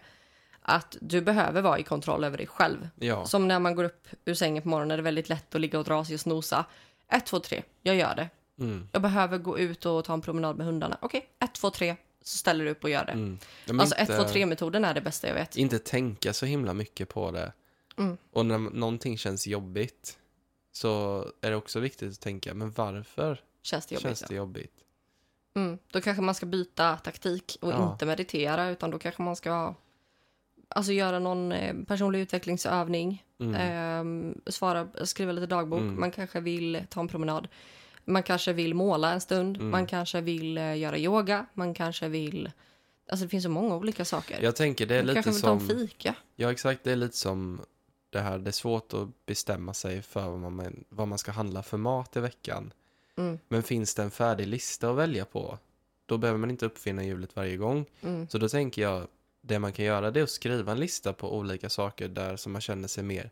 [0.63, 2.89] Att du behöver vara i kontroll över dig själv.
[2.99, 3.27] ja.
[3.27, 5.79] Som när man går upp ur sängen på morgonen är det väldigt lätt att ligga
[5.79, 6.65] och dra sig och snosa.
[7.09, 7.63] Ett, två, tre.
[7.83, 8.29] Jag gör det.
[8.59, 10.99] Mm, Jag behöver gå ut och ta en promenad med hundarna.
[11.01, 11.97] Okej, ett, två, tre.
[12.23, 13.13] Så ställer du upp och gör det.
[13.13, 13.39] mm.
[13.81, 15.57] Alltså ett, inte- två, tre-metoden är det bästa jag vet.
[15.57, 17.53] inte tänka så himla mycket på det.
[17.99, 18.17] Mm.
[18.33, 20.19] Och när någonting känns jobbigt
[20.77, 24.03] så är det också viktigt att tänka, men varför Känns det jobbigt?
[24.03, 24.75] känns det jobbigt?
[25.57, 25.79] Mm.
[25.93, 27.93] Då kanske man ska byta taktik och Ja.
[27.93, 29.75] inte meditera utan då kanske man ska
[30.69, 33.25] alltså, göra någon eh, personlig utvecklingsövning.
[33.41, 33.55] Mm.
[33.55, 35.81] Ehm, svara, skriva lite dagbok.
[35.81, 36.01] Mm.
[36.01, 37.49] Man kanske vill ta en promenad.
[38.05, 39.57] Man kanske vill måla en stund.
[39.57, 39.71] Mm.
[39.71, 41.47] Man kanske vill eh, göra yoga.
[41.55, 42.51] Man kanske vill...
[43.09, 44.43] Alltså det finns så många olika saker.
[44.43, 45.71] Jag tänker det är man lite kanske vill ta som...
[45.71, 46.15] en fika.
[46.37, 46.85] Ja, exakt.
[46.85, 47.61] Det är lite som
[48.19, 48.39] det här.
[48.39, 52.17] Det är svårt att bestämma sig för vad man, vad man ska handla för mat
[52.17, 52.73] i veckan.
[53.17, 53.39] Mm.
[53.49, 55.59] Men finns det en färdig lista att välja på,
[56.07, 57.87] då behöver man inte uppfinna hjulet varje gång.
[58.01, 58.29] Mm.
[58.29, 59.07] Så då tänker jag,
[59.41, 62.53] det man kan göra det är att skriva en lista på olika saker där som
[62.53, 63.31] man känner sig mer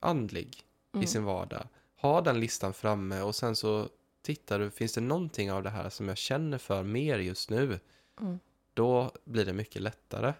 [0.00, 0.64] andlig
[0.94, 1.04] Mm.
[1.04, 1.68] i sin vardag.
[1.96, 3.88] Ha den listan framme och sen så
[4.22, 7.80] tittar du, finns det någonting av det här som jag känner för mer just nu?
[8.20, 8.38] Mm.
[8.74, 10.32] Då blir det mycket lättare.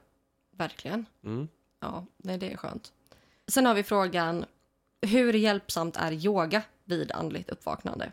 [0.50, 1.06] Verkligen.
[1.24, 1.48] Mm.
[1.80, 2.92] Ja, nej, det är skönt.
[3.48, 4.44] Sen har vi frågan,
[5.02, 8.12] hur hjälpsamt är yoga vid andligt uppvaknande?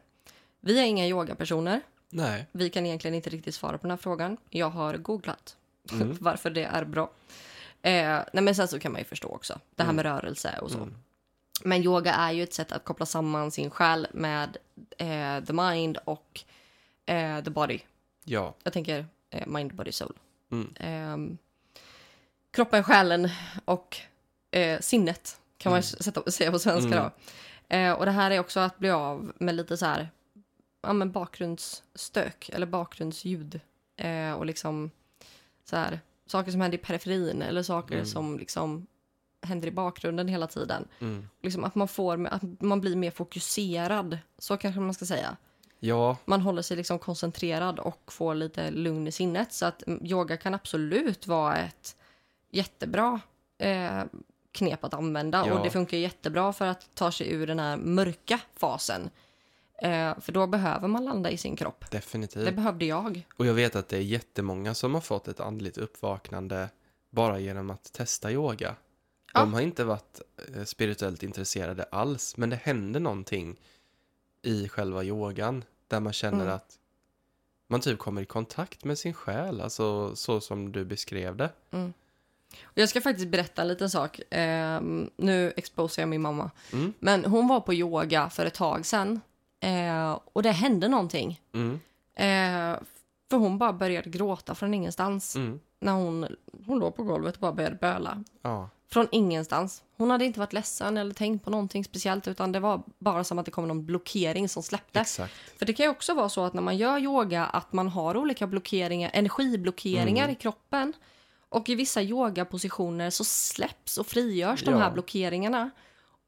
[0.59, 1.81] Vi är inga yogapersoner.
[2.09, 2.45] Nej.
[2.51, 4.37] Vi kan egentligen inte riktigt svara på den här frågan.
[4.49, 5.57] Jag har googlat
[5.91, 6.17] Mm.
[6.19, 7.11] varför det är bra.
[7.81, 10.71] Eh, nej, men sen så kan man ju förstå också det här med rörelse och
[10.71, 10.77] så.
[10.77, 10.95] Mm.
[11.63, 14.57] Men yoga är ju ett sätt att koppla samman sin själ med
[14.97, 16.41] eh, the mind och
[17.05, 17.79] eh, the body.
[18.23, 18.53] Ja.
[18.63, 20.13] Jag tänker eh, mind, body, soul.
[20.51, 20.73] Mm.
[20.79, 21.37] Ehm,
[22.51, 23.29] kroppen, själen
[23.65, 23.97] och
[24.51, 25.83] eh, sinnet kan man Mm.
[25.83, 27.03] sätta, säga på svenska Mm.
[27.03, 27.11] då.
[27.75, 30.09] Eh, och det här är också att bli av med lite så här
[30.81, 33.59] ja, men bakgrundsstök eller bakgrundsljud.
[33.97, 34.91] Eh, och liksom
[35.65, 38.05] så här saker som händer i periferin eller saker Mm.
[38.05, 38.87] som liksom
[39.41, 40.87] händer i bakgrunden hela tiden.
[40.99, 41.27] Mm.
[41.41, 45.37] Liksom att man får, att man blir mer fokuserad, så kanske man ska säga.
[45.79, 49.53] Ja, Man håller sig liksom koncentrerad och får lite lugn i sinnet.
[49.53, 51.95] Så att mm, yoga kan absolut vara ett
[52.51, 53.19] jättebra
[53.57, 54.03] eh,
[54.51, 55.43] knep att använda.
[55.47, 55.53] Ja.
[55.57, 59.09] Och det funkar jättebra för att ta sig ur den här mörka fasen.
[59.81, 61.85] Eh, för då behöver man landa i sin kropp.
[61.91, 62.45] definitivt.
[62.45, 63.27] Det behövde jag.
[63.37, 66.69] Och jag vet att det är jättemånga som har fått ett andligt uppvaknande
[67.09, 68.75] bara genom att testa yoga.
[69.33, 69.55] De Ja.
[69.55, 70.21] har inte varit
[70.55, 73.59] eh, spirituellt intresserade alls, men det händer någonting
[74.41, 76.55] i själva yogan där man känner Mm.
[76.55, 76.77] att
[77.67, 81.49] man typ kommer i kontakt med sin själ, alltså så som du beskrev det.
[81.69, 81.77] Och
[82.73, 84.33] jag ska faktiskt berätta en liten sak.
[84.33, 84.81] Eh,
[85.17, 86.51] nu exposar jag min mamma.
[86.73, 86.93] Mm.
[86.99, 89.21] Men hon var på yoga för ett tag sedan.
[89.59, 91.41] Eh, och det hände någonting.
[91.53, 91.79] Mm.
[92.15, 92.79] Eh,
[93.29, 95.35] för hon bara började gråta från ingenstans.
[95.35, 95.59] Mm.
[95.79, 96.27] När hon,
[96.65, 98.23] hon låg på golvet och bara började böla.
[98.41, 98.69] Ja.
[98.91, 99.83] Från ingenstans.
[99.97, 103.39] Hon hade inte varit ledsen eller tänkt på någonting speciellt utan det var bara som
[103.39, 104.99] att det kom någon blockering som släppte.
[104.99, 105.33] Exakt.
[105.57, 108.17] För det kan ju också vara så att när man gör yoga att man har
[108.17, 110.35] olika blockeringar, energiblockeringar Mm.
[110.35, 110.93] i kroppen.
[111.51, 114.77] Och i vissa yogapositioner så släpps och frigörs de Ja.
[114.77, 115.71] här blockeringarna.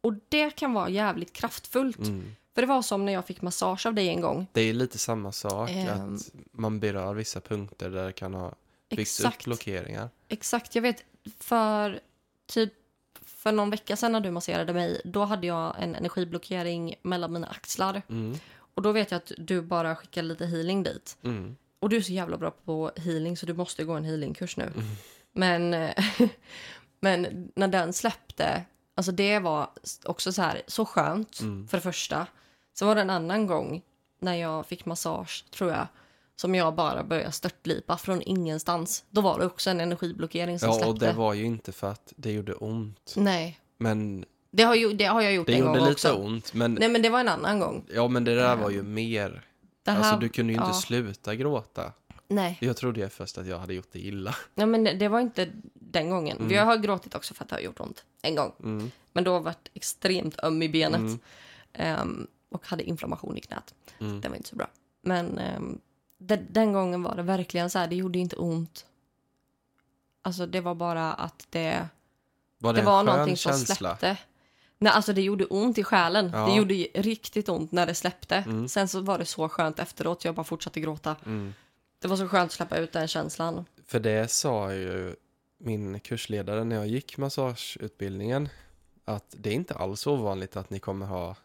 [0.01, 1.97] Och det kan vara jävligt kraftfullt.
[1.97, 2.35] Mm.
[2.55, 4.47] För det var som när jag fick massage av dig en gång.
[4.51, 6.15] Det är lite samma sak, Ehm.
[6.15, 8.53] att man berör vissa punkter där det kan ha
[8.89, 10.09] byggts upp blockeringar.
[10.27, 11.03] Exakt, jag vet
[11.39, 11.99] för
[12.45, 12.73] typ
[13.25, 17.47] för någon vecka sedan när du masserade mig, då hade jag en energiblockering mellan mina
[17.47, 18.01] axlar.
[18.09, 18.37] Mm.
[18.75, 21.17] Och då vet jag att du bara skickade lite healing dit.
[21.23, 21.55] Mm.
[21.83, 24.63] Och du är så jävla bra på healing så du måste gå en healingkurs nu.
[24.63, 24.85] Mm.
[25.33, 25.89] Men,
[26.99, 28.63] men när den släppte,
[28.95, 29.69] alltså det var
[30.05, 31.67] också så här, så skönt Mm.
[31.67, 32.27] för det första.
[32.73, 33.81] Sen var det en annan gång
[34.19, 35.87] när jag fick massage, tror jag,
[36.35, 39.03] som jag bara började störtlipa från ingenstans.
[39.09, 40.89] Då var det också en energiblockering som Ja, släppte.
[40.89, 43.13] och det var ju inte för att det gjorde ont.
[43.17, 46.13] Nej, Men det har, ju, det har jag gjort det en gjorde gång lite också.
[46.13, 46.53] ont.
[46.53, 47.85] Men, Nej, men det var en annan gång.
[47.93, 49.41] ja, men det där Ehm, var ju mer.
[49.83, 50.73] Det här, Alltså, du kunde ju inte ja.
[50.73, 51.93] sluta gråta.
[52.27, 54.35] Nej, Jag trodde ju först att jag hade gjort det illa.
[54.55, 56.37] Nej, men det, det var inte den gången.
[56.37, 56.51] Mm.
[56.51, 58.03] Jag har gråtit också för att det har gjort ont.
[58.21, 58.51] En gång.
[58.63, 58.91] Mm.
[59.13, 60.99] Men då har jag varit extremt öm i benet.
[60.99, 61.19] Mm.
[61.73, 63.73] Ehm, och hade inflammation i knät.
[63.99, 64.21] Mm.
[64.21, 64.67] Det var inte så bra.
[65.01, 65.79] Men ehm,
[66.17, 68.85] det, den gången var det verkligen så här, det gjorde inte ont.
[70.21, 71.87] Alltså det var bara att det,
[72.59, 73.75] Var det, det var någonting som känsla?
[73.75, 74.17] släppte.
[74.83, 76.29] Nej, alltså det gjorde ont i själen.
[76.33, 76.45] Ja.
[76.45, 78.35] Det gjorde riktigt ont när det släppte.
[78.35, 78.67] Mm.
[78.67, 81.15] Sen så var det så skönt efteråt, jag bara fortsatte gråta.
[81.25, 81.53] Mm.
[81.99, 83.65] Det var så skönt att släppa ut den känslan.
[83.85, 85.15] För det sa ju
[85.57, 88.49] min kursledare när jag gick massageutbildningen.
[89.05, 91.35] Att det är inte alls ovanligt att ni kommer ha,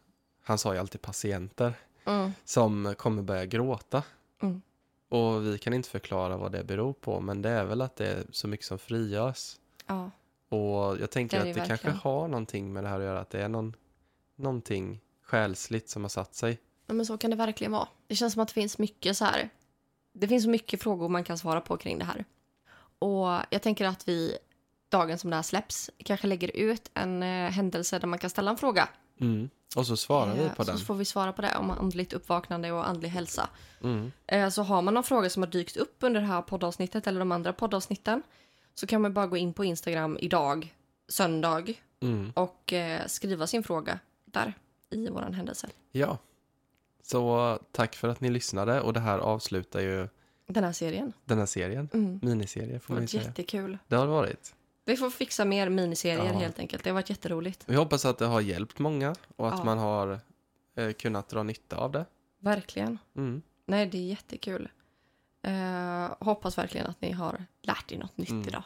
[0.45, 1.75] han sa ju alltid patienter,
[2.05, 2.33] Mm.
[2.45, 4.03] som kommer börja gråta.
[4.43, 4.63] Mm.
[5.09, 8.07] Och vi kan inte förklara vad det beror på, men det är väl att det
[8.07, 9.57] är så mycket som frigörs.
[9.87, 10.11] Ja.
[10.49, 11.97] Och jag tänker Det det att det kanske verkligen.
[11.97, 13.77] har någonting med det här att göra, att det är någon,
[14.37, 16.59] någonting själsligt som har satt sig.
[16.87, 17.89] Ja, men så kan det verkligen vara.
[18.07, 19.51] Det känns som att det finns mycket så här.
[20.13, 22.25] Det finns så mycket frågor man kan svara på kring det här.
[22.99, 24.39] Och jag tänker att vi,
[24.89, 28.51] dagen som det här släpps, kanske lägger ut en eh, händelse där man kan ställa
[28.51, 28.89] en fråga.
[29.21, 29.51] Mm.
[29.77, 30.79] Och så svarar vi Eh, på den.
[30.79, 33.49] Så får vi svara på det om andligt uppvaknande och andlig hälsa.
[33.83, 34.13] Mm.
[34.27, 37.19] Eh, så har man någon fråga som har dykt upp under det här poddavsnittet eller
[37.19, 38.23] de andra poddavsnitten
[38.79, 40.75] så kan man bara gå in på Instagram idag,
[41.09, 42.33] söndag, Mm.
[42.35, 44.55] och eh, skriva sin fråga där
[44.91, 45.69] i våran händelse.
[45.93, 46.19] Ja.
[47.03, 50.09] Så tack för att ni lyssnade och det här avslutar ju
[50.47, 51.13] Den här serien.
[51.25, 51.89] den här serien.
[51.93, 52.21] Mm.
[52.23, 53.23] Miniserie får man ju säga.
[53.23, 53.79] jättekul.
[53.89, 54.55] Det har det varit.
[54.85, 56.39] Vi får fixa mer miniserier Ja.
[56.39, 56.85] helt enkelt.
[56.85, 57.65] Det har varit jätteroligt.
[57.67, 59.65] Vi hoppas att det har hjälpt många och att Ja.
[59.65, 60.21] man har
[60.75, 62.05] eh, kunnat dra nytta av det.
[62.41, 62.99] Verkligen.
[63.17, 63.43] Mm.
[63.67, 64.69] Nej, det är jättekul.
[65.43, 68.49] Eh, hoppas verkligen att ni har lärt er något nytt Mm.
[68.49, 68.63] idag.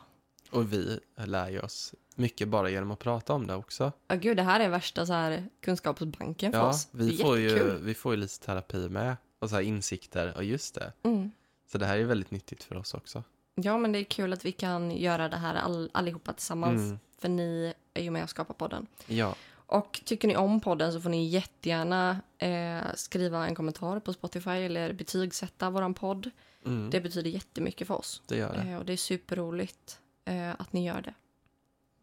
[0.51, 3.93] Och vi lär ju oss mycket bara genom att prata om det också.
[4.09, 6.89] Ja, gud, det här är värsta så här, kunskapsbanken för Ja, oss.
[6.91, 10.37] vi får, ju, vi får ju lite terapi med och så här insikter.
[10.37, 10.93] Och just det.
[11.03, 11.31] Mm.
[11.73, 13.23] Så det här är väldigt nyttigt för oss också.
[13.55, 16.81] Ja, men det är kul att vi kan göra det här all, allihopa tillsammans.
[16.81, 16.99] Mm.
[17.19, 18.87] För ni är ju med och skapar podden.
[19.07, 24.13] Ja, Och tycker ni om podden så får ni jättegärna eh, skriva en kommentar på
[24.13, 26.31] Spotify eller betygsätta våran podd.
[26.67, 26.91] Mm.
[26.91, 28.23] Det betyder jättemycket för oss.
[28.27, 28.71] det gör det.
[28.71, 31.15] Eh, och det är superroligt eh, att ni gör det.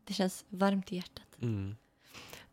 [0.03, 1.27] Det känns varmt i hjärtat.
[1.41, 1.75] Mm.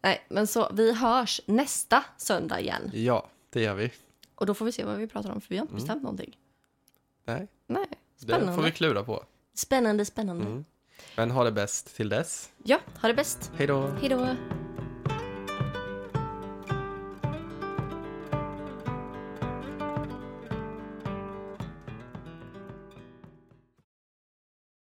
[0.01, 2.91] Nej, men så vi hörs nästa söndag igen.
[2.95, 3.93] Ja, det gör vi.
[4.35, 5.83] Och då får vi se vad vi pratar om, för vi har inte Mm.
[5.85, 6.39] bestämt någonting.
[7.25, 8.55] Nej, Nej, det spännande.
[8.55, 9.25] får vi klura på.
[9.55, 10.47] Spännande, spännande.
[10.47, 10.65] Mm.
[11.17, 12.51] Men ha det bäst till dess.
[12.65, 13.51] Ja, ha det bäst.
[13.57, 13.87] Hej då!
[13.87, 14.37] Hej då.